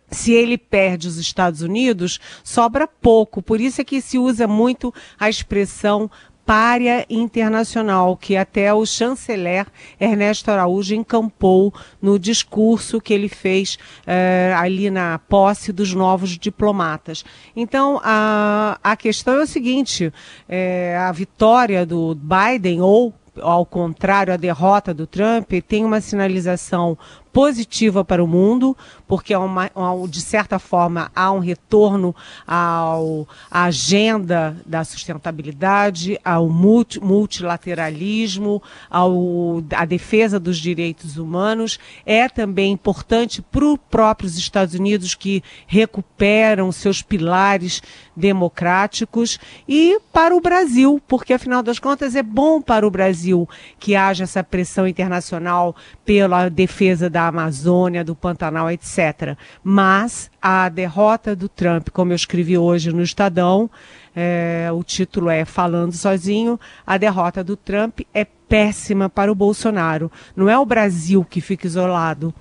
se 0.09 0.31
ele 0.31 0.57
perde 0.57 1.07
os 1.07 1.17
Estados 1.17 1.61
Unidos, 1.61 2.19
sobra 2.43 2.87
pouco. 2.87 3.41
Por 3.41 3.59
isso 3.59 3.81
é 3.81 3.83
que 3.83 4.01
se 4.01 4.17
usa 4.17 4.47
muito 4.47 4.93
a 5.19 5.29
expressão 5.29 6.09
párea 6.47 7.05
internacional, 7.09 8.15
que 8.15 8.37
até 8.37 8.73
o 8.73 8.85
chanceler 8.85 9.67
Ernesto 9.99 10.49
Araújo 10.49 10.95
encampou 10.95 11.73
no 12.01 12.17
discurso 12.17 13.01
que 13.01 13.13
ele 13.13 13.27
fez 13.27 13.77
eh, 14.07 14.55
ali 14.57 14.89
na 14.89 15.19
posse 15.19 15.73
dos 15.73 15.93
novos 15.93 16.37
diplomatas. 16.37 17.25
Então, 17.53 17.99
a, 18.01 18.79
a 18.81 18.95
questão 18.95 19.33
é 19.33 19.43
o 19.43 19.47
seguinte: 19.47 20.11
eh, 20.47 20.97
a 20.97 21.11
vitória 21.11 21.85
do 21.85 22.15
Biden, 22.15 22.79
ou 22.79 23.13
ao 23.41 23.65
contrário, 23.65 24.33
a 24.33 24.37
derrota 24.37 24.93
do 24.93 25.05
Trump, 25.05 25.51
tem 25.67 25.85
uma 25.85 26.01
sinalização 26.01 26.97
positiva 27.37 28.03
para 28.03 28.23
o 28.23 28.25
mundo, 28.25 28.75
porque 29.07 29.31
é 29.31 29.37
uma, 29.37 29.69
de 30.09 30.21
certa 30.21 30.57
forma 30.57 31.11
há 31.15 31.31
um 31.31 31.37
retorno 31.37 32.15
ao, 32.47 33.27
à 33.51 33.65
agenda 33.65 34.57
da 34.65 34.83
sustentabilidade, 34.83 36.19
ao 36.25 36.49
multi, 36.49 36.99
multilateralismo, 36.99 38.59
ao, 38.89 39.63
à 39.75 39.85
defesa 39.85 40.39
dos 40.39 40.57
direitos 40.57 41.17
humanos. 41.17 41.77
É 42.07 42.27
também 42.27 42.71
importante 42.71 43.39
para 43.39 43.65
os 43.65 43.77
próprios 43.87 44.35
Estados 44.35 44.73
Unidos 44.73 45.13
que 45.13 45.43
recuperam 45.67 46.71
seus 46.71 47.03
pilares 47.03 47.83
democráticos 48.15 49.39
e 49.69 49.99
para 50.11 50.35
o 50.35 50.41
Brasil, 50.41 50.99
porque 51.07 51.33
afinal 51.33 51.61
das 51.61 51.77
contas 51.77 52.15
é 52.15 52.23
bom 52.23 52.59
para 52.59 52.87
o 52.87 52.89
Brasil 52.89 53.47
que 53.79 53.95
haja 53.95 54.23
essa 54.23 54.43
pressão 54.43 54.87
internacional 54.87 55.75
pela 56.03 56.49
defesa 56.49 57.07
da 57.07 57.26
Amazônia, 57.27 58.03
do 58.03 58.15
Pantanal, 58.15 58.69
etc. 58.71 59.37
Mas 59.63 60.29
a 60.41 60.69
derrota 60.69 61.35
do 61.35 61.47
Trump, 61.47 61.89
como 61.89 62.11
eu 62.11 62.15
escrevi 62.15 62.57
hoje 62.57 62.91
no 62.91 63.01
Estadão, 63.01 63.69
é, 64.15 64.69
o 64.73 64.83
título 64.83 65.29
é 65.29 65.45
Falando 65.45 65.93
Sozinho, 65.93 66.59
a 66.85 66.97
derrota 66.97 67.43
do 67.43 67.55
Trump 67.55 67.99
é 68.13 68.25
péssima 68.25 69.09
para 69.09 69.31
o 69.31 69.35
Bolsonaro. 69.35 70.11
Não 70.35 70.49
é 70.49 70.57
o 70.57 70.65
Brasil 70.65 71.23
que 71.23 71.41
fica 71.41 71.67
isolado. 71.67 72.33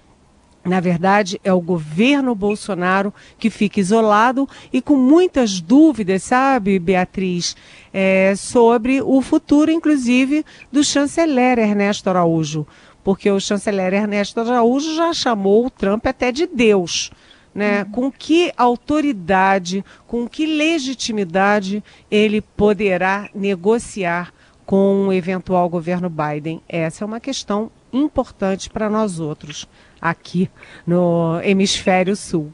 Na 0.67 0.81
verdade, 0.81 1.41
é 1.45 1.53
o 1.53 1.61
governo 1.61 2.35
Bolsonaro 2.35 3.15
que 3.39 3.51
fica 3.51 3.79
isolado 3.79 4.49
e 4.73 4.83
com 4.83 4.97
muitas 4.97 5.61
dúvidas, 5.61 6.25
sabe, 6.25 6.79
Beatriz, 6.81 7.55
é, 7.93 8.35
sobre 8.37 9.01
o 9.01 9.23
futuro, 9.23 9.71
inclusive, 9.71 10.45
do 10.73 10.83
chanceler 10.83 11.59
Ernesto 11.59 12.11
Araújo 12.11 12.67
porque 13.07 13.31
o 13.31 13.39
chanceler 13.39 13.95
Ernesto 13.95 14.41
Araújo 14.41 14.97
já 14.97 15.13
chamou 15.13 15.67
o 15.67 15.71
Trump 15.71 16.05
até 16.09 16.33
de 16.33 16.45
Deus. 16.45 17.13
Né? 17.55 17.85
Uhum. 17.85 17.91
Com 17.93 18.11
que 18.11 18.53
autoridade, 18.57 19.85
com 20.09 20.27
que 20.29 20.45
legitimidade 20.45 21.85
ele 22.11 22.41
poderá 22.41 23.31
negociar 23.33 24.35
com 24.67 25.07
o 25.07 25.13
eventual 25.13 25.69
governo 25.69 26.11
Biden? 26.11 26.61
Essa 26.69 27.05
é 27.05 27.07
uma 27.07 27.21
questão 27.21 27.71
importante 27.93 28.69
para 28.69 28.91
nós 28.91 29.21
outros 29.21 29.69
aqui 30.03 30.51
no 30.85 31.41
hemisfério 31.45 32.17
sul. 32.17 32.53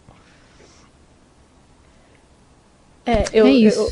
É, 3.07 3.25
eu, 3.33 3.47
é 3.47 3.51
isso. 3.51 3.91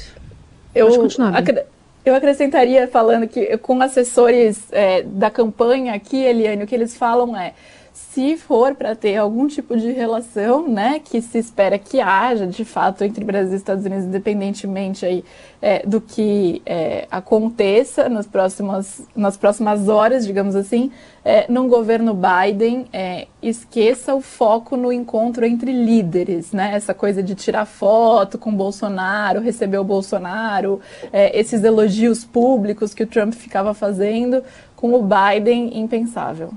Eu, 0.74 0.88
eu, 0.88 1.04
eu 1.06 1.66
eu 2.04 2.14
acrescentaria 2.14 2.88
falando 2.88 3.28
que 3.28 3.56
com 3.58 3.80
assessores 3.82 4.62
é, 4.72 5.02
da 5.02 5.30
campanha 5.30 5.94
aqui, 5.94 6.16
Eliane, 6.16 6.64
o 6.64 6.66
que 6.66 6.74
eles 6.74 6.96
falam 6.96 7.36
é 7.36 7.52
se 7.92 8.36
for 8.36 8.74
para 8.74 8.94
ter 8.94 9.16
algum 9.16 9.46
tipo 9.46 9.76
de 9.76 9.90
relação, 9.90 10.68
né, 10.68 11.00
que 11.00 11.20
se 11.20 11.38
espera 11.38 11.78
que 11.78 12.00
haja, 12.00 12.46
de 12.46 12.64
fato, 12.64 13.02
entre 13.02 13.24
Brasil 13.24 13.52
e 13.52 13.56
Estados 13.56 13.84
Unidos, 13.84 14.04
independentemente 14.04 15.04
aí, 15.04 15.24
é, 15.60 15.84
do 15.86 16.00
que 16.00 16.62
é, 16.64 17.06
aconteça 17.10 18.08
nas 18.08 18.26
próximas, 18.26 19.02
nas 19.14 19.36
próximas 19.36 19.88
horas, 19.88 20.26
digamos 20.26 20.54
assim, 20.54 20.90
é, 21.24 21.46
num 21.50 21.68
governo 21.68 22.14
Biden, 22.14 22.86
é, 22.92 23.26
esqueça 23.42 24.14
o 24.14 24.20
foco 24.20 24.76
no 24.76 24.92
encontro 24.92 25.44
entre 25.44 25.72
líderes, 25.72 26.52
né, 26.52 26.72
essa 26.74 26.94
coisa 26.94 27.22
de 27.22 27.34
tirar 27.34 27.64
foto 27.64 28.38
com 28.38 28.54
Bolsonaro, 28.54 29.40
receber 29.40 29.78
o 29.78 29.84
Bolsonaro, 29.84 30.80
é, 31.12 31.38
esses 31.38 31.64
elogios 31.64 32.24
públicos 32.24 32.94
que 32.94 33.02
o 33.02 33.06
Trump 33.06 33.34
ficava 33.34 33.74
fazendo, 33.74 34.42
com 34.76 34.94
o 34.94 35.02
Biden, 35.02 35.78
impensável. 35.78 36.52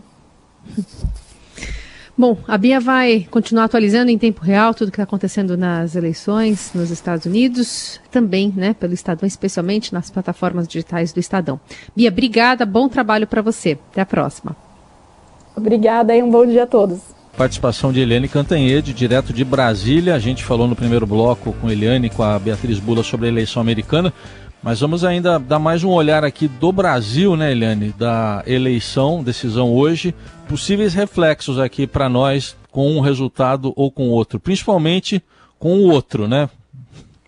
Bom, 2.15 2.37
a 2.47 2.59
Bia 2.59 2.79
vai 2.79 3.27
continuar 3.31 3.63
atualizando 3.63 4.11
em 4.11 4.19
tempo 4.19 4.41
real 4.43 4.71
tudo 4.73 4.89
o 4.89 4.91
que 4.91 4.97
está 4.97 5.03
acontecendo 5.03 5.57
nas 5.57 5.95
eleições 5.95 6.71
nos 6.75 6.91
Estados 6.91 7.25
Unidos, 7.25 7.99
também, 8.11 8.53
né, 8.55 8.75
pelo 8.75 8.93
Estadão, 8.93 9.25
especialmente 9.25 9.91
nas 9.91 10.11
plataformas 10.11 10.67
digitais 10.67 11.11
do 11.11 11.19
Estadão. 11.19 11.59
Bia, 11.95 12.09
obrigada, 12.09 12.67
bom 12.67 12.87
trabalho 12.87 13.25
para 13.25 13.41
você. 13.41 13.79
Até 13.91 14.01
a 14.01 14.05
próxima. 14.05 14.55
Obrigada 15.55 16.15
e 16.15 16.21
um 16.21 16.29
bom 16.29 16.45
dia 16.45 16.63
a 16.63 16.67
todos. 16.67 16.99
participação 17.35 17.91
de 17.91 17.99
Eliane 17.99 18.27
Cantanhede, 18.27 18.93
direto 18.93 19.33
de 19.33 19.43
Brasília. 19.43 20.13
A 20.13 20.19
gente 20.19 20.43
falou 20.43 20.67
no 20.67 20.75
primeiro 20.75 21.07
bloco 21.07 21.51
com 21.53 21.69
Eliane 21.69 22.07
e 22.07 22.09
com 22.11 22.21
a 22.21 22.37
Beatriz 22.37 22.77
Bula 22.79 23.01
sobre 23.01 23.25
a 23.25 23.29
eleição 23.29 23.59
americana. 23.59 24.13
Mas 24.63 24.79
vamos 24.79 25.03
ainda 25.03 25.37
dar 25.37 25.59
mais 25.59 25.83
um 25.83 25.89
olhar 25.89 26.23
aqui 26.23 26.47
do 26.47 26.71
Brasil, 26.71 27.35
né, 27.35 27.51
Eliane? 27.51 27.93
Da 27.97 28.41
eleição, 28.47 29.21
decisão 29.21 29.73
hoje. 29.73 30.15
Possíveis 30.47 30.93
reflexos 30.93 31.59
aqui 31.59 31.85
para 31.85 32.07
nós 32.07 32.55
com 32.71 32.95
um 32.95 33.01
resultado 33.01 33.73
ou 33.75 33.91
com 33.91 34.07
outro. 34.07 34.39
Principalmente 34.39 35.21
com 35.59 35.79
o 35.79 35.91
outro, 35.91 36.29
né? 36.29 36.49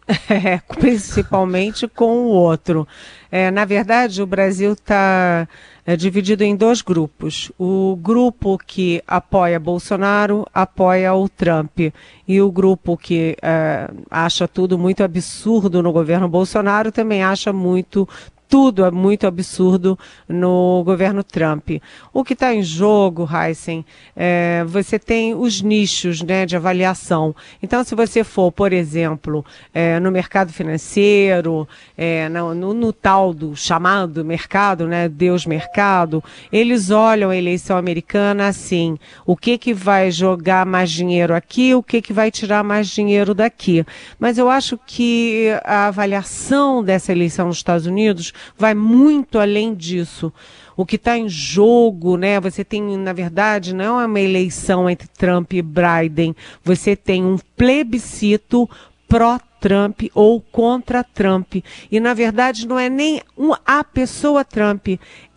É, 0.29 0.59
principalmente 0.79 1.87
com 1.87 2.25
o 2.25 2.27
outro. 2.27 2.87
É, 3.31 3.49
na 3.49 3.65
verdade, 3.65 4.21
o 4.21 4.27
Brasil 4.27 4.73
está 4.73 5.47
é, 5.85 5.95
dividido 5.95 6.43
em 6.43 6.55
dois 6.55 6.81
grupos. 6.81 7.51
O 7.57 7.95
grupo 7.95 8.57
que 8.57 9.01
apoia 9.07 9.59
Bolsonaro 9.59 10.45
apoia 10.53 11.13
o 11.13 11.27
Trump. 11.27 11.79
E 12.27 12.41
o 12.41 12.51
grupo 12.51 12.95
que 12.95 13.35
é, 13.41 13.89
acha 14.09 14.47
tudo 14.47 14.77
muito 14.77 15.03
absurdo 15.03 15.81
no 15.81 15.91
governo 15.91 16.29
Bolsonaro 16.29 16.91
também 16.91 17.23
acha 17.23 17.51
muito 17.51 18.07
tudo 18.55 18.85
é 18.85 18.89
muito 18.89 19.27
absurdo 19.27 19.99
no 20.29 20.81
governo 20.85 21.21
Trump. 21.25 21.71
O 22.13 22.23
que 22.23 22.31
está 22.31 22.55
em 22.55 22.63
jogo, 22.63 23.27
Heisen, 23.29 23.85
é, 24.15 24.63
você 24.65 24.97
tem 24.97 25.35
os 25.35 25.61
nichos 25.61 26.21
né, 26.21 26.45
de 26.45 26.55
avaliação. 26.55 27.35
Então, 27.61 27.83
se 27.83 27.93
você 27.93 28.23
for, 28.23 28.53
por 28.53 28.71
exemplo, 28.71 29.45
é, 29.73 29.99
no 29.99 30.09
mercado 30.09 30.53
financeiro, 30.53 31.67
é, 31.97 32.29
no, 32.29 32.55
no, 32.55 32.73
no, 32.73 32.93
tal 32.93 33.33
do 33.33 33.57
chamado 33.57 34.23
mercado, 34.23 34.87
né, 34.87 35.09
Deus 35.09 35.45
mercado, 35.45 36.23
eles 36.49 36.91
olham 36.91 37.31
a 37.31 37.35
eleição 37.35 37.75
americana 37.75 38.47
assim, 38.47 38.97
o 39.25 39.35
que 39.35 39.57
que 39.57 39.73
vai 39.73 40.09
jogar 40.11 40.65
mais 40.65 40.89
dinheiro 40.89 41.35
aqui, 41.35 41.75
o 41.75 41.83
que 41.83 42.01
que 42.01 42.13
vai 42.13 42.31
tirar 42.31 42.63
mais 42.63 42.87
dinheiro 42.87 43.33
daqui. 43.33 43.85
Mas 44.17 44.37
eu 44.37 44.49
acho 44.49 44.79
que 44.87 45.49
a 45.65 45.87
avaliação 45.87 46.81
dessa 46.81 47.11
eleição 47.11 47.47
nos 47.47 47.57
Estados 47.57 47.85
Unidos 47.85 48.31
vai 48.57 48.73
muito 48.73 49.39
além 49.39 49.73
disso. 49.73 50.31
O 50.77 50.85
que 50.85 50.97
está 50.97 51.17
em 51.17 51.29
jogo, 51.29 52.17
né? 52.17 52.39
Você 52.39 52.63
tem, 52.63 52.97
na 52.97 53.13
verdade, 53.13 53.73
não 53.73 53.99
é 53.99 54.05
uma 54.05 54.19
eleição 54.19 54.89
entre 54.89 55.07
Trump 55.07 55.53
e 55.53 55.61
Biden. 55.61 56.35
Você 56.63 56.95
tem 56.95 57.23
um 57.23 57.37
plebiscito 57.55 58.69
pró-Trump 59.07 60.03
ou 60.13 60.41
contra 60.41 61.03
Trump. 61.03 61.55
E, 61.89 61.99
na 61.99 62.13
verdade, 62.13 62.67
não 62.67 62.77
é 62.77 62.89
nem 62.89 63.21
a 63.65 63.83
pessoa 63.83 64.43
Trump, 64.43 64.87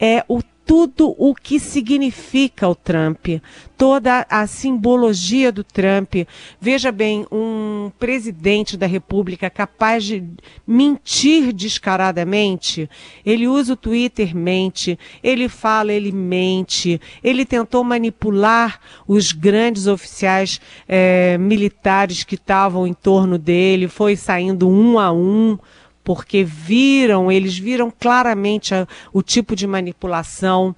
é 0.01 0.25
o 0.27 0.41
tudo 0.69 1.15
o 1.17 1.35
que 1.35 1.59
significa 1.59 2.69
o 2.69 2.75
Trump, 2.75 3.27
toda 3.75 4.27
a 4.29 4.47
simbologia 4.47 5.51
do 5.51 5.65
Trump. 5.65 6.15
Veja 6.61 6.93
bem, 6.93 7.25
um 7.33 7.91
presidente 7.99 8.77
da 8.77 8.87
República 8.87 9.49
capaz 9.49 10.05
de 10.05 10.23
mentir 10.67 11.55
descaradamente, 11.55 12.87
ele 13.25 13.49
usa 13.49 13.73
o 13.73 13.77
Twitter, 13.77 14.37
mente, 14.37 14.99
ele 15.23 15.49
fala, 15.49 15.91
ele 15.91 16.13
mente, 16.13 17.01
ele 17.25 17.47
tentou 17.47 17.83
manipular 17.83 18.79
os 19.07 19.33
grandes 19.33 19.87
oficiais 19.87 20.61
é, 20.87 21.39
militares 21.39 22.25
que 22.25 22.35
estavam 22.35 22.87
em 22.87 22.93
torno 22.93 23.39
dele, 23.39 23.89
foi 23.89 24.17
saindo 24.17 24.69
um 24.69 24.99
a 24.99 25.11
um 25.11 25.59
porque 26.03 26.45
viram, 26.45 27.31
eles 27.31 27.59
viram 27.59 27.91
claramente 27.91 28.75
a, 28.75 28.87
o 29.13 29.23
tipo 29.23 29.55
de 29.55 29.67
manipulação. 29.67 30.75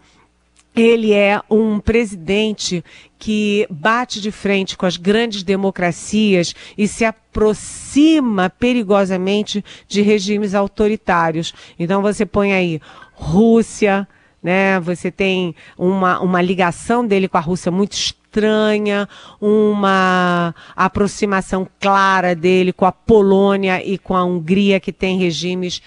Ele 0.75 1.13
é 1.13 1.41
um 1.51 1.81
presidente 1.81 2.85
que 3.19 3.67
bate 3.69 4.21
de 4.21 4.31
frente 4.31 4.77
com 4.77 4.87
as 4.87 4.97
grandes 4.97 5.43
democracias 5.43 6.55
e 6.79 6.87
se 6.87 7.05
aproxima 7.05 8.49
perigosamente 8.49 9.65
de 9.89 10.01
regimes 10.01 10.55
autoritários. 10.55 11.53
Então 11.79 12.03
você 12.03 12.25
põe 12.25 12.53
aí 12.53 12.81
Rússia, 13.13 14.09
né? 14.43 14.81
Você 14.81 15.11
tem 15.11 15.55
uma, 15.77 16.21
uma 16.21 16.41
ligação 16.41 17.07
dele 17.07 17.29
com 17.29 17.37
a 17.37 17.41
Rússia 17.41 17.71
muito 17.71 17.95
estranha, 18.31 19.09
uma 19.41 20.55
aproximação 20.77 21.67
clara 21.81 22.35
dele 22.35 22.73
com 22.73 22.87
a 22.87 22.93
Polônia 22.93 23.85
e 23.85 23.99
com 23.99 24.15
a 24.15 24.25
Hungria, 24.25 24.79
que 24.79 24.93
tem 24.93 25.19
regimes 25.19 25.83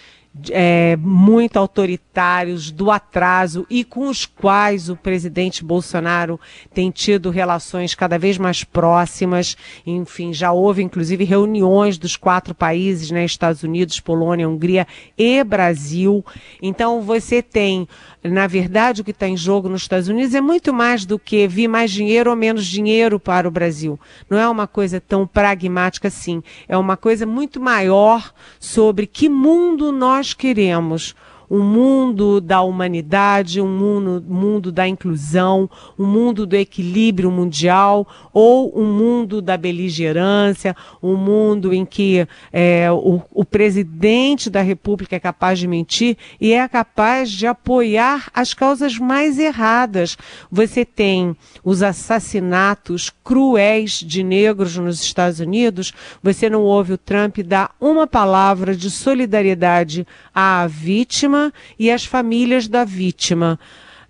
é, 0.49 0.95
muito 0.97 1.57
autoritários, 1.57 2.71
do 2.71 2.89
atraso 2.89 3.65
e 3.69 3.83
com 3.83 4.07
os 4.07 4.25
quais 4.25 4.89
o 4.89 4.95
presidente 4.95 5.63
Bolsonaro 5.63 6.39
tem 6.73 6.89
tido 6.89 7.29
relações 7.29 7.93
cada 7.93 8.17
vez 8.17 8.37
mais 8.37 8.63
próximas. 8.63 9.55
Enfim, 9.85 10.33
já 10.33 10.51
houve 10.51 10.81
inclusive 10.81 11.23
reuniões 11.23 11.97
dos 11.97 12.15
quatro 12.15 12.55
países, 12.55 13.11
né, 13.11 13.23
Estados 13.25 13.63
Unidos, 13.63 13.99
Polônia, 13.99 14.49
Hungria 14.49 14.87
e 15.17 15.43
Brasil. 15.43 16.25
Então 16.61 17.01
você 17.01 17.41
tem 17.41 17.87
na 18.23 18.47
verdade, 18.47 19.01
o 19.01 19.03
que 19.03 19.11
está 19.11 19.27
em 19.27 19.35
jogo 19.35 19.67
nos 19.67 19.81
Estados 19.81 20.07
Unidos 20.07 20.33
é 20.33 20.39
muito 20.39 20.73
mais 20.73 21.05
do 21.05 21.19
que 21.19 21.45
vir 21.45 21.67
mais 21.67 21.91
dinheiro 21.91 22.29
ou 22.29 22.35
menos 22.37 22.65
dinheiro 22.65 23.19
para 23.19 23.45
o 23.45 23.51
Brasil. 23.51 23.99
Não 24.29 24.37
é 24.37 24.47
uma 24.47 24.65
coisa 24.65 25.01
tão 25.01 25.27
pragmática 25.27 26.07
assim. 26.07 26.41
É 26.67 26.77
uma 26.77 26.95
coisa 26.95 27.25
muito 27.25 27.59
maior 27.59 28.33
sobre 28.61 29.07
que 29.07 29.27
mundo 29.27 29.91
nós 29.91 30.22
queremos 30.31 31.13
um 31.53 31.61
mundo 31.61 32.41
da 32.41 32.63
humanidade, 32.63 33.61
um 33.61 33.67
mundo, 33.67 34.25
mundo 34.27 34.71
da 34.71 34.87
inclusão, 34.87 35.69
um 35.99 36.03
mundo 36.03 36.47
do 36.47 36.55
equilíbrio 36.55 37.29
mundial, 37.29 38.07
ou 38.33 38.75
um 38.75 38.91
mundo 38.91 39.39
da 39.39 39.55
beligerância, 39.55 40.75
um 41.01 41.15
mundo 41.15 41.71
em 41.71 41.85
que 41.85 42.27
é, 42.51 42.91
o, 42.91 43.21
o 43.31 43.45
presidente 43.45 44.49
da 44.49 44.63
República 44.63 45.15
é 45.15 45.19
capaz 45.19 45.59
de 45.59 45.67
mentir 45.67 46.17
e 46.41 46.53
é 46.53 46.67
capaz 46.67 47.29
de 47.29 47.45
apoiar 47.45 48.31
as 48.33 48.55
causas 48.55 48.97
mais 48.97 49.37
erradas. 49.37 50.17
Você 50.51 50.83
tem 50.83 51.37
os 51.63 51.83
assassinatos 51.83 53.11
cruéis 53.23 53.91
de 53.91 54.23
negros 54.23 54.75
nos 54.75 55.03
Estados 55.03 55.39
Unidos, 55.39 55.93
você 56.21 56.49
não 56.49 56.63
ouve 56.63 56.93
o 56.93 56.97
Trump 56.97 57.37
dar 57.45 57.75
uma 57.79 58.07
palavra 58.07 58.75
de 58.75 58.89
solidariedade 58.89 60.07
à 60.33 60.65
vítima 60.65 61.42
e 61.79 61.89
as 61.89 62.05
famílias 62.05 62.67
da 62.67 62.85
vítima. 62.85 63.59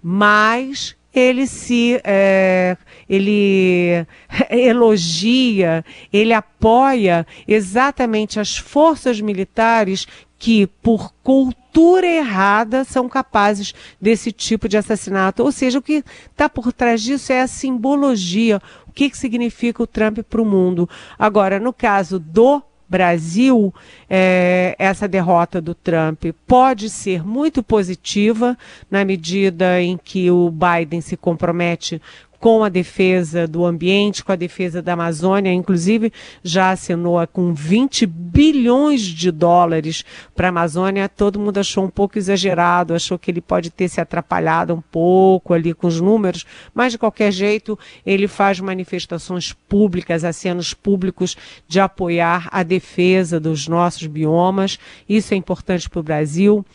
Mas 0.01 0.95
ele 1.13 1.45
se 1.45 2.01
é, 2.03 2.75
ele 3.07 4.05
elogia, 4.49 5.85
ele 6.11 6.33
apoia 6.33 7.25
exatamente 7.47 8.39
as 8.39 8.57
forças 8.57 9.21
militares 9.21 10.07
que, 10.43 10.67
por 10.81 11.13
cultura 11.23 12.05
errada, 12.05 12.83
são 12.83 13.07
capazes 13.07 13.73
desse 14.01 14.29
tipo 14.29 14.67
de 14.67 14.75
assassinato. 14.75 15.41
Ou 15.41 15.51
seja, 15.53 15.79
o 15.79 15.81
que 15.81 16.03
está 16.29 16.49
por 16.49 16.73
trás 16.73 17.01
disso 17.01 17.31
é 17.31 17.41
a 17.41 17.47
simbologia, 17.47 18.61
o 18.85 18.91
que, 18.91 19.09
que 19.09 19.17
significa 19.17 19.81
o 19.81 19.87
Trump 19.87 20.19
para 20.19 20.41
o 20.41 20.45
mundo. 20.45 20.89
Agora, 21.17 21.59
no 21.59 21.71
caso 21.71 22.19
do 22.19 22.61
Brasil, 22.87 23.73
é, 24.09 24.75
essa 24.77 25.07
derrota 25.07 25.61
do 25.61 25.73
Trump 25.73 26.25
pode 26.45 26.89
ser 26.89 27.25
muito 27.25 27.63
positiva 27.63 28.57
na 28.89 29.03
medida 29.03 29.81
em 29.81 29.97
que 29.97 30.29
o 30.29 30.51
Biden 30.51 31.01
se 31.01 31.17
compromete 31.17 32.01
com 32.43 32.61
a 32.61 32.67
defesa 32.67 33.47
do 33.47 33.65
ambiente, 33.65 34.21
com 34.21 34.33
a 34.33 34.35
defesa 34.35 34.81
da 34.81 34.91
Amazônia, 34.91 35.53
inclusive 35.53 36.11
já 36.43 36.71
assinou 36.71 37.25
com 37.25 37.53
20 37.53 38.05
bilhões 38.05 38.99
de 38.99 39.31
dólares 39.31 40.03
para 40.35 40.47
a 40.47 40.49
Amazônia. 40.49 41.07
Todo 41.07 41.39
mundo 41.39 41.59
achou 41.59 41.85
um 41.85 41.89
pouco 41.89 42.17
exagerado, 42.17 42.93
achou 42.93 43.17
que 43.17 43.31
ele 43.31 43.39
pode 43.39 43.69
ter 43.69 43.87
se 43.87 44.01
atrapalhado 44.01 44.73
um 44.73 44.81
pouco 44.81 45.53
ali 45.53 45.73
com 45.73 45.87
os 45.87 46.01
números, 46.01 46.45
mas 46.73 46.91
de 46.91 46.97
qualquer 46.97 47.31
jeito 47.31 47.79
ele 48.05 48.27
faz 48.27 48.59
manifestações 48.59 49.53
públicas, 49.53 50.25
acenos 50.25 50.73
públicos 50.73 51.37
de 51.65 51.79
apoiar 51.79 52.49
a 52.51 52.61
defesa 52.61 53.39
dos 53.39 53.69
nossos 53.69 54.05
biomas. 54.05 54.77
Isso 55.07 55.33
é 55.33 55.37
importante 55.37 55.89
para 55.89 55.99
o 56.01 56.03
Brasil. 56.03 56.65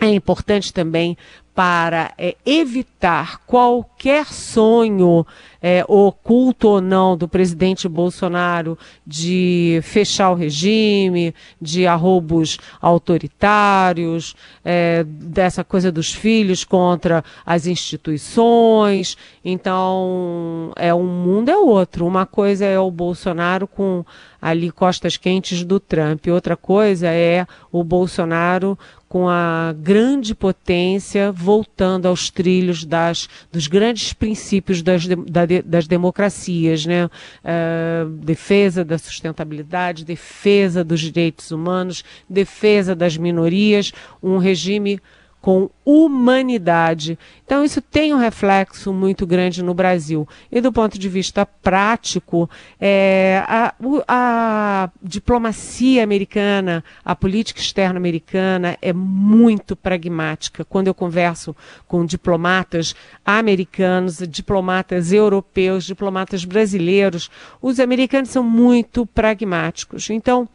É 0.00 0.08
importante 0.08 0.72
também 0.72 1.14
para 1.54 2.12
é, 2.16 2.36
evitar 2.46 3.40
qualquer 3.46 4.26
sonho 4.26 5.26
é, 5.62 5.84
oculto 5.86 6.68
ou 6.68 6.80
não 6.80 7.16
do 7.16 7.28
presidente 7.28 7.88
Bolsonaro 7.88 8.78
de 9.06 9.80
fechar 9.82 10.30
o 10.30 10.34
regime, 10.34 11.34
de 11.60 11.86
arrobos 11.86 12.58
autoritários, 12.80 14.34
é, 14.64 15.04
dessa 15.04 15.62
coisa 15.62 15.92
dos 15.92 16.12
filhos 16.12 16.64
contra 16.64 17.22
as 17.44 17.66
instituições. 17.66 19.16
Então, 19.44 20.72
é 20.76 20.94
um 20.94 21.06
mundo 21.06 21.50
é 21.50 21.56
outro. 21.56 22.06
Uma 22.06 22.26
coisa 22.26 22.64
é 22.64 22.78
o 22.78 22.90
Bolsonaro 22.90 23.66
com 23.66 24.04
ali 24.40 24.70
costas 24.70 25.16
quentes 25.16 25.62
do 25.64 25.78
Trump, 25.78 26.26
outra 26.28 26.56
coisa 26.56 27.08
é 27.08 27.46
o 27.70 27.84
Bolsonaro 27.84 28.78
com 29.10 29.28
a 29.28 29.74
grande 29.76 30.36
potência 30.36 31.32
voltando 31.32 32.06
aos 32.06 32.30
trilhos 32.30 32.84
das, 32.84 33.28
dos 33.50 33.66
grandes 33.66 34.12
princípios 34.12 34.82
das, 34.82 35.04
da 35.04 35.44
de, 35.50 35.62
das 35.62 35.88
democracias, 35.88 36.86
né? 36.86 37.06
Uh, 37.06 38.08
defesa 38.08 38.84
da 38.84 38.96
sustentabilidade, 38.96 40.04
defesa 40.04 40.84
dos 40.84 41.00
direitos 41.00 41.50
humanos, 41.50 42.04
defesa 42.28 42.94
das 42.94 43.16
minorias, 43.16 43.92
um 44.22 44.38
regime 44.38 45.00
com 45.40 45.70
humanidade. 45.84 47.18
Então, 47.44 47.64
isso 47.64 47.80
tem 47.80 48.12
um 48.14 48.18
reflexo 48.18 48.92
muito 48.92 49.26
grande 49.26 49.62
no 49.62 49.72
Brasil. 49.72 50.28
E 50.52 50.60
do 50.60 50.72
ponto 50.72 50.98
de 50.98 51.08
vista 51.08 51.46
prático, 51.46 52.48
é, 52.78 53.42
a, 53.46 53.74
a, 54.06 54.90
diplomacia 55.02 56.04
americana, 56.04 56.84
a 57.04 57.16
política 57.16 57.60
externa 57.60 57.98
americana 57.98 58.76
é 58.82 58.92
muito 58.92 59.74
pragmática. 59.74 60.64
Quando 60.64 60.88
eu 60.88 60.94
converso 60.94 61.56
com 61.88 62.04
diplomatas 62.04 62.94
americanos, 63.24 64.18
diplomatas 64.28 65.12
europeus, 65.12 65.84
diplomatas 65.84 66.44
brasileiros, 66.44 67.30
os 67.62 67.80
americanos 67.80 68.28
são 68.28 68.44
muito 68.44 69.06
pragmáticos. 69.06 70.10
Então, 70.10 70.48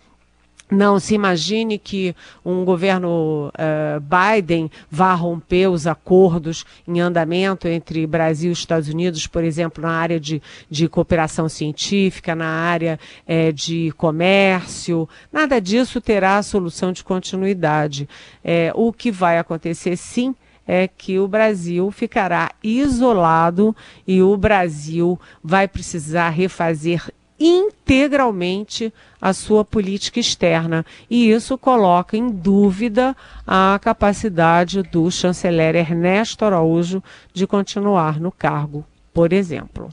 não 0.70 1.00
se 1.00 1.14
imagine 1.14 1.78
que 1.78 2.16
um 2.44 2.66
governo 2.66 3.50
uh, 3.50 4.02
Biden 4.02 4.70
vá 4.90 5.14
romper 5.14 5.68
os 5.68 5.86
acordos 5.86 6.66
em 6.88 7.00
andamento 7.00 7.68
entre 7.68 8.08
Brasil 8.08 8.50
e 8.50 8.54
Estados 8.54 8.90
Unidos, 8.90 9.28
por 9.28 9.44
exemplo, 9.44 9.84
na 9.84 9.92
área 9.92 10.20
de, 10.20 10.42
de 10.70 10.88
cooperação 10.88 11.48
científica, 11.48 12.36
na 12.36 12.48
área 12.48 13.00
eh, 13.28 13.52
de 13.52 13.92
comércio. 13.96 15.08
Nada 15.32 15.62
disso 15.62 16.02
terá 16.02 16.42
solução 16.42 16.92
de 16.92 17.04
continuidade. 17.04 18.10
Eh, 18.44 18.72
o 18.74 18.92
que 18.92 19.12
vai 19.12 19.38
acontecer, 19.38 19.96
sim, 19.96 20.34
é 20.68 20.88
que 20.88 21.20
o 21.20 21.28
Brasil 21.28 21.92
ficará 21.92 22.52
isolado 22.64 23.76
e 24.08 24.22
o 24.22 24.36
Brasil 24.36 25.20
vai 25.44 25.68
precisar 25.68 26.30
refazer 26.30 27.04
integralmente 27.40 28.94
a 29.22 29.34
sua 29.34 29.66
política 29.66 30.20
externa. 30.20 30.86
E 31.10 31.30
isso 31.32 31.58
coloca 31.58 32.16
em 32.16 32.30
dúvida 32.30 33.16
a 33.46 33.80
capacidade 33.82 34.82
do 34.84 35.10
chanceler 35.12 35.76
Ernesto 35.76 36.46
Araújo 36.46 37.04
de 37.34 37.46
continuar 37.46 38.20
no 38.20 38.32
cargo, 38.32 38.86
por 39.14 39.34
exemplo. 39.34 39.90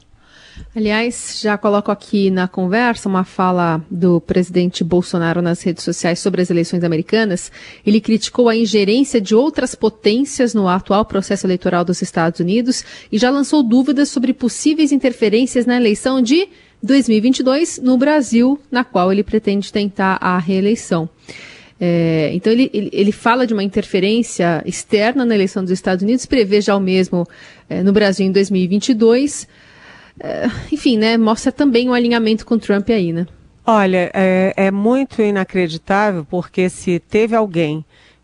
Aliás, 0.75 1.39
já 1.41 1.57
coloco 1.57 1.91
aqui 1.91 2.29
na 2.29 2.47
conversa 2.47 3.09
uma 3.09 3.23
fala 3.23 3.83
do 3.89 4.19
presidente 4.21 4.83
Bolsonaro 4.83 5.41
nas 5.41 5.61
redes 5.61 5.83
sociais 5.83 6.19
sobre 6.19 6.41
as 6.41 6.49
eleições 6.49 6.83
americanas. 6.83 7.51
Ele 7.85 8.01
criticou 8.01 8.49
a 8.49 8.55
ingerência 8.55 9.19
de 9.19 9.35
outras 9.35 9.75
potências 9.75 10.53
no 10.53 10.67
atual 10.67 11.05
processo 11.05 11.45
eleitoral 11.45 11.83
dos 11.83 12.01
Estados 12.01 12.39
Unidos 12.39 12.83
e 13.11 13.17
já 13.17 13.29
lançou 13.29 13.63
dúvidas 13.63 14.09
sobre 14.09 14.33
possíveis 14.33 14.91
interferências 14.91 15.65
na 15.65 15.75
eleição 15.75 16.21
de 16.21 16.47
2022 16.83 17.79
no 17.81 17.97
Brasil, 17.97 18.59
na 18.69 18.83
qual 18.83 19.11
ele 19.11 19.23
pretende 19.23 19.71
tentar 19.71 20.17
a 20.19 20.37
reeleição. 20.37 21.09
É, 21.79 22.29
então 22.33 22.53
ele, 22.53 22.69
ele, 22.73 22.89
ele, 22.93 23.11
fala 23.11 23.47
de 23.47 23.53
uma 23.53 23.63
interferência 23.63 24.61
externa 24.65 25.25
na 25.25 25.33
eleição 25.33 25.63
dos 25.63 25.71
Estados 25.71 26.03
Unidos, 26.03 26.25
prevê 26.25 26.61
já 26.61 26.75
o 26.75 26.79
mesmo 26.79 27.27
é, 27.69 27.81
no 27.81 27.91
Brasil 27.91 28.25
em 28.25 28.31
2022. 28.31 29.47
É, 30.19 30.45
enfim, 30.71 30.97
né, 30.97 31.17
mostra 31.17 31.51
também 31.51 31.89
um 31.89 31.93
alinhamento 31.93 32.45
com 32.45 32.57
Trump 32.59 32.89
aí, 32.89 33.11
né? 33.11 33.25
Olha, 33.65 34.11
é, 34.13 34.53
é 34.55 34.71
muito 34.71 35.21
inacreditável 35.21 36.25
porque 36.29 36.69
se 36.69 36.99
teve 36.99 37.35
alguém 37.35 37.83